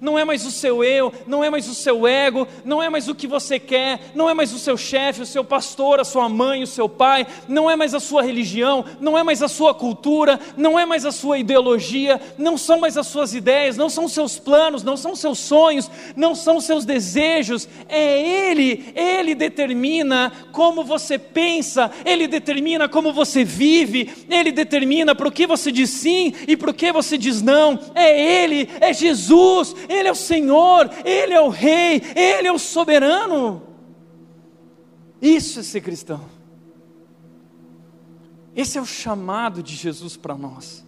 [0.03, 3.07] não é mais o seu eu, não é mais o seu ego, não é mais
[3.07, 6.27] o que você quer, não é mais o seu chefe, o seu pastor, a sua
[6.27, 9.73] mãe, o seu pai, não é mais a sua religião, não é mais a sua
[9.73, 14.09] cultura, não é mais a sua ideologia, não são mais as suas ideias, não são
[14.09, 20.83] seus planos, não são seus sonhos, não são seus desejos, é Ele, Ele determina como
[20.83, 26.33] você pensa, Ele determina como você vive, Ele determina para o que você diz sim
[26.45, 30.89] e para o que você diz não, é Ele, é Jesus, ele é o Senhor,
[31.05, 33.61] Ele é o Rei, Ele é o soberano.
[35.21, 36.29] Isso é ser cristão.
[38.55, 40.85] Esse é o chamado de Jesus para nós.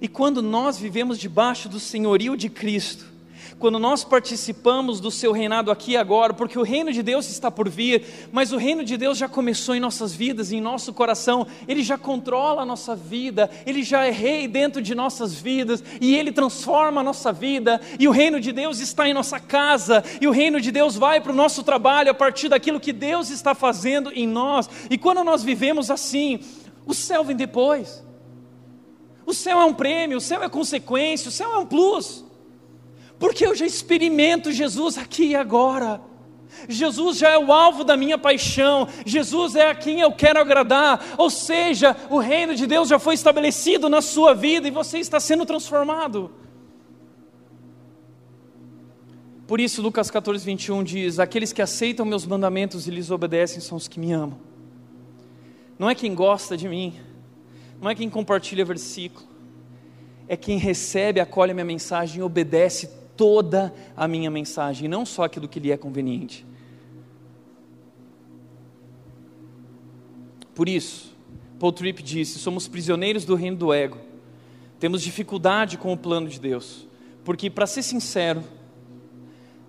[0.00, 3.15] E quando nós vivemos debaixo do senhorio de Cristo,
[3.58, 7.50] quando nós participamos do seu reinado aqui e agora, porque o reino de Deus está
[7.50, 11.46] por vir, mas o reino de Deus já começou em nossas vidas, em nosso coração,
[11.66, 16.14] ele já controla a nossa vida, ele já é rei dentro de nossas vidas, e
[16.14, 20.26] ele transforma a nossa vida, e o reino de Deus está em nossa casa, e
[20.26, 23.54] o reino de Deus vai para o nosso trabalho a partir daquilo que Deus está
[23.54, 26.40] fazendo em nós, e quando nós vivemos assim,
[26.84, 28.04] o céu vem depois.
[29.26, 32.25] O céu é um prêmio, o céu é consequência, o céu é um plus.
[33.18, 36.00] Porque eu já experimento Jesus aqui e agora.
[36.68, 41.14] Jesus já é o alvo da minha paixão, Jesus é a quem eu quero agradar,
[41.18, 45.20] ou seja, o reino de Deus já foi estabelecido na sua vida e você está
[45.20, 46.30] sendo transformado.
[49.46, 53.76] Por isso, Lucas 14, 21 diz: Aqueles que aceitam meus mandamentos e lhes obedecem são
[53.76, 54.38] os que me amam.
[55.78, 56.98] Não é quem gosta de mim,
[57.80, 59.26] não é quem compartilha versículo,
[60.26, 65.48] é quem recebe, acolhe minha mensagem e obedece toda a minha mensagem, não só aquilo
[65.48, 66.46] que lhe é conveniente.
[70.54, 71.14] Por isso,
[71.58, 73.98] Paul Tripp disse: somos prisioneiros do reino do ego,
[74.78, 76.86] temos dificuldade com o plano de Deus,
[77.24, 78.42] porque, para ser sincero,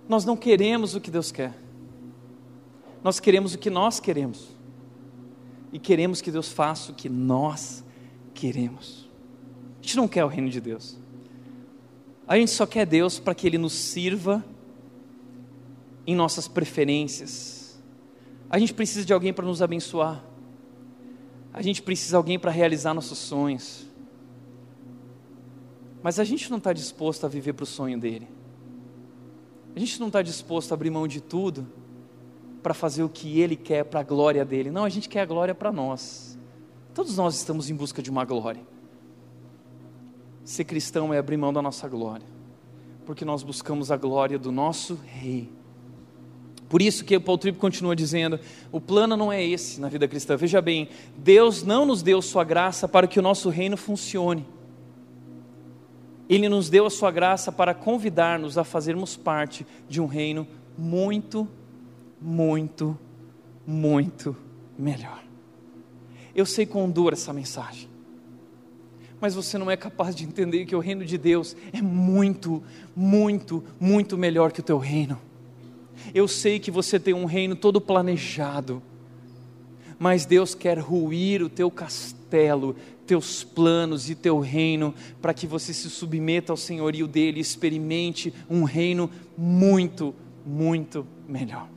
[0.07, 1.53] nós não queremos o que Deus quer,
[3.03, 4.47] nós queremos o que nós queremos,
[5.73, 7.83] e queremos que Deus faça o que nós
[8.33, 9.07] queremos.
[9.79, 10.97] A gente não quer o reino de Deus.
[12.27, 14.43] A gente só quer Deus para que Ele nos sirva
[16.05, 17.81] em nossas preferências.
[18.49, 20.23] A gente precisa de alguém para nos abençoar.
[21.53, 23.85] A gente precisa de alguém para realizar nossos sonhos.
[26.03, 28.27] Mas a gente não está disposto a viver para o sonho dele.
[29.75, 31.67] A gente não está disposto a abrir mão de tudo
[32.61, 34.69] para fazer o que ele quer para a glória dele.
[34.69, 36.37] Não, a gente quer a glória para nós.
[36.93, 38.61] Todos nós estamos em busca de uma glória.
[40.47, 42.25] Ser cristão é abrir mão da nossa glória,
[43.05, 45.51] porque nós buscamos a glória do nosso Rei.
[46.69, 48.39] Por isso que o Paul Tripp continua dizendo:
[48.71, 50.37] o plano não é esse na vida cristã.
[50.37, 50.87] Veja bem,
[51.17, 54.45] Deus não nos deu sua graça para que o nosso reino funcione.
[56.29, 61.45] Ele nos deu a sua graça para convidar-nos a fazermos parte de um reino muito,
[62.21, 62.97] muito,
[63.67, 64.33] muito
[64.79, 65.21] melhor.
[66.33, 67.89] Eu sei dura essa mensagem,
[69.19, 72.63] mas você não é capaz de entender que o reino de Deus é muito,
[72.95, 75.19] muito, muito melhor que o teu reino.
[76.13, 78.81] Eu sei que você tem um reino todo planejado,
[79.97, 85.73] mas Deus quer ruir o teu castelo, teus planos e teu reino, para que você
[85.73, 90.13] se submeta ao senhorio dele e experimente um reino muito,
[90.45, 91.67] muito melhor.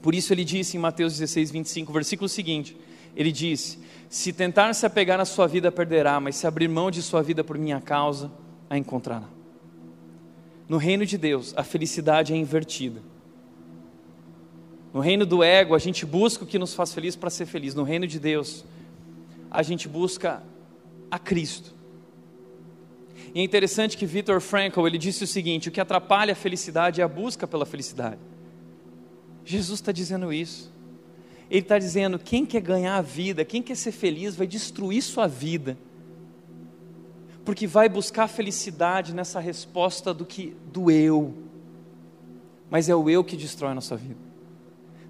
[0.00, 2.76] Por isso ele disse em Mateus 16, 25, versículo seguinte:
[3.14, 3.78] ele disse:
[4.08, 7.44] Se tentar se apegar na sua vida, perderá, mas se abrir mão de sua vida
[7.44, 8.30] por minha causa,
[8.70, 9.28] a encontrará.
[10.68, 13.00] No reino de Deus, a felicidade é invertida.
[14.92, 17.74] No reino do ego, a gente busca o que nos faz feliz para ser feliz.
[17.74, 18.64] No reino de Deus,
[19.50, 20.42] a gente busca
[21.10, 21.74] a Cristo.
[23.34, 27.00] E é interessante que Viktor Frankl, ele disse o seguinte, o que atrapalha a felicidade
[27.00, 28.18] é a busca pela felicidade.
[29.44, 30.72] Jesus está dizendo isso.
[31.50, 35.26] Ele está dizendo: quem quer ganhar a vida, quem quer ser feliz, vai destruir sua
[35.26, 35.78] vida,
[37.44, 41.34] porque vai buscar felicidade nessa resposta do que do eu,
[42.70, 44.28] mas é o eu que destrói a nossa vida.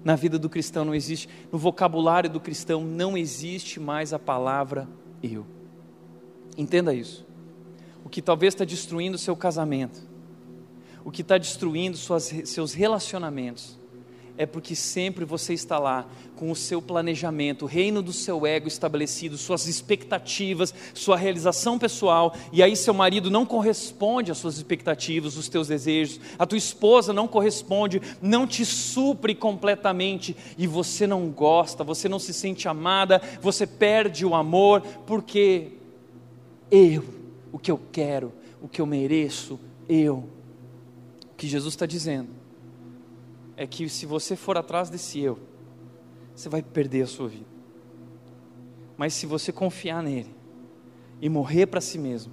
[0.03, 4.87] Na vida do cristão não existe, no vocabulário do cristão não existe mais a palavra
[5.21, 5.45] eu.
[6.57, 7.25] Entenda isso.
[8.03, 9.99] O que talvez está destruindo seu casamento,
[11.03, 13.78] o que está destruindo suas, seus relacionamentos,
[14.39, 18.69] é porque sempre você está lá com o seu planejamento, o reino do seu ego
[18.69, 25.35] estabelecido, suas expectativas, sua realização pessoal, e aí seu marido não corresponde às suas expectativas,
[25.35, 31.29] os teus desejos, a tua esposa não corresponde, não te supre completamente e você não
[31.29, 35.73] gosta, você não se sente amada, você perde o amor, porque
[36.71, 37.03] eu,
[37.51, 38.31] o que eu quero,
[38.61, 39.59] o que eu mereço,
[39.89, 40.23] eu.
[41.29, 42.38] O que Jesus está dizendo
[43.59, 45.37] é que se você for atrás desse eu,
[46.33, 47.45] você vai perder a sua vida.
[48.95, 50.33] Mas se você confiar nele
[51.21, 52.31] e morrer para si mesmo,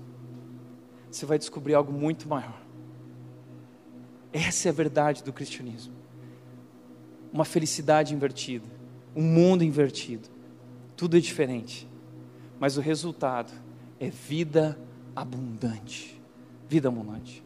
[1.10, 2.62] você vai descobrir algo muito maior.
[4.32, 5.92] Essa é a verdade do cristianismo.
[7.32, 8.68] Uma felicidade invertida,
[9.12, 10.28] um mundo invertido.
[10.96, 11.88] Tudo é diferente,
[12.60, 13.52] mas o resultado
[13.98, 14.78] é vida
[15.16, 16.22] abundante.
[16.68, 17.42] Vida abundante.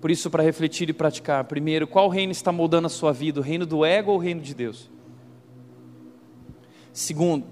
[0.00, 3.40] Por isso, para refletir e praticar, primeiro, qual reino está moldando a sua vida?
[3.40, 4.90] O reino do ego ou o reino de Deus?
[6.92, 7.44] Segundo,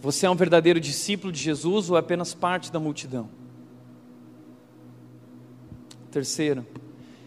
[0.00, 3.28] você é um verdadeiro discípulo de Jesus ou é apenas parte da multidão?
[6.10, 6.66] Terceiro,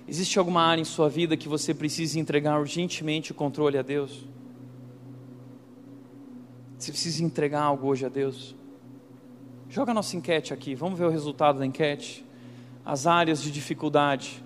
[0.07, 4.25] existe alguma área em sua vida que você precisa entregar urgentemente o controle a Deus?
[6.77, 8.55] Você precisa entregar algo hoje a Deus?
[9.69, 12.23] Joga a nossa enquete aqui, vamos ver o resultado da enquete.
[12.85, 14.41] As áreas de dificuldade: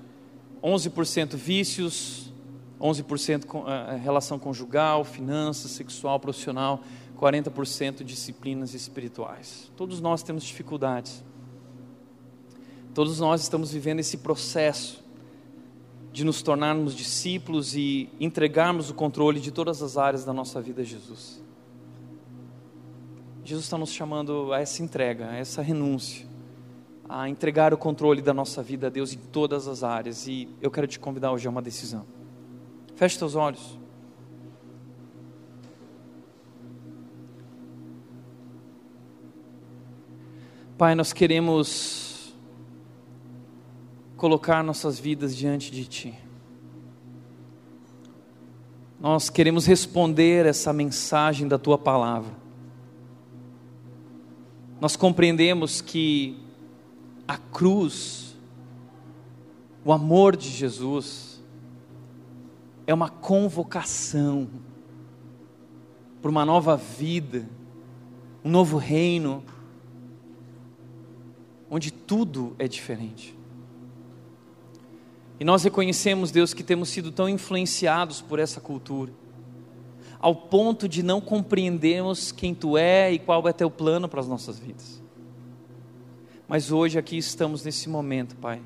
[0.64, 2.32] 11% vícios,
[2.80, 6.82] 11% com, uh, relação conjugal, finanças, sexual, profissional,
[7.20, 9.72] 40% disciplinas espirituais.
[9.76, 11.24] Todos nós temos dificuldades.
[12.94, 15.02] Todos nós estamos vivendo esse processo
[16.12, 20.82] de nos tornarmos discípulos e entregarmos o controle de todas as áreas da nossa vida
[20.82, 21.42] a Jesus.
[23.44, 26.28] Jesus está nos chamando a essa entrega, a essa renúncia,
[27.14, 30.28] a entregar o controle da nossa vida a Deus em todas as áreas.
[30.28, 32.06] E eu quero te convidar hoje a uma decisão.
[32.96, 33.78] Feche teus olhos.
[40.78, 42.34] Pai, nós queremos
[44.16, 46.14] colocar nossas vidas diante de Ti.
[49.02, 52.42] Nós queremos responder essa mensagem da Tua palavra
[54.82, 56.36] nós compreendemos que
[57.32, 58.36] a cruz,
[59.86, 61.42] o amor de Jesus,
[62.86, 64.50] é uma convocação
[66.22, 67.48] para uma nova vida,
[68.44, 69.46] um novo reino,
[71.70, 73.34] onde tudo é diferente.
[75.40, 79.14] E nós reconhecemos, Deus, que temos sido tão influenciados por essa cultura
[80.20, 84.28] ao ponto de não compreendermos quem tu é e qual é teu plano para as
[84.28, 85.01] nossas vidas.
[86.52, 88.62] Mas hoje aqui estamos nesse momento, Pai,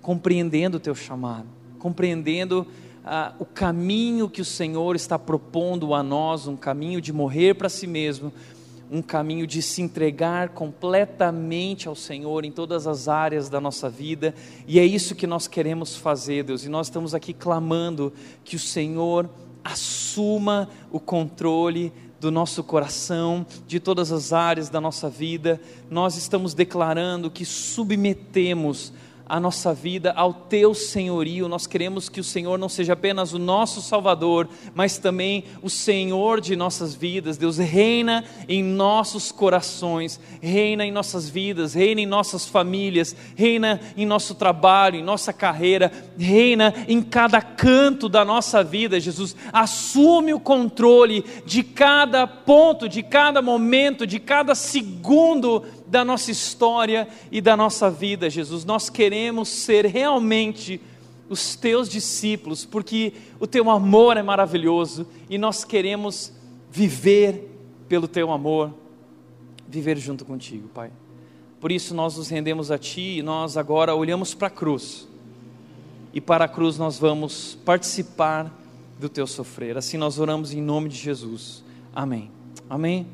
[0.00, 1.46] compreendendo o teu chamado,
[1.78, 2.66] compreendendo
[3.04, 7.68] ah, o caminho que o Senhor está propondo a nós, um caminho de morrer para
[7.68, 8.32] si mesmo,
[8.90, 14.34] um caminho de se entregar completamente ao Senhor em todas as áreas da nossa vida,
[14.66, 18.10] e é isso que nós queremos fazer, Deus, e nós estamos aqui clamando
[18.42, 19.28] que o Senhor
[19.62, 25.60] assuma o controle do nosso coração, de todas as áreas da nossa vida.
[25.90, 28.92] Nós estamos declarando que submetemos
[29.28, 31.48] a nossa vida ao teu senhorio.
[31.48, 36.40] Nós queremos que o Senhor não seja apenas o nosso Salvador, mas também o Senhor
[36.40, 37.36] de nossas vidas.
[37.36, 44.06] Deus reina em nossos corações, reina em nossas vidas, reina em nossas famílias, reina em
[44.06, 48.98] nosso trabalho, em nossa carreira, reina em cada canto da nossa vida.
[48.98, 56.30] Jesus assume o controle de cada ponto, de cada momento, de cada segundo da nossa
[56.30, 58.64] história e da nossa vida, Jesus.
[58.64, 60.80] Nós queremos ser realmente
[61.28, 66.32] os teus discípulos, porque o teu amor é maravilhoso e nós queremos
[66.70, 67.50] viver
[67.88, 68.72] pelo teu amor,
[69.66, 70.90] viver junto contigo, Pai.
[71.60, 75.08] Por isso nós nos rendemos a Ti e nós agora olhamos para a cruz.
[76.14, 78.52] E para a cruz nós vamos participar
[78.98, 79.76] do teu sofrer.
[79.76, 81.62] Assim nós oramos em nome de Jesus.
[81.94, 82.30] Amém.
[82.68, 83.06] Amém.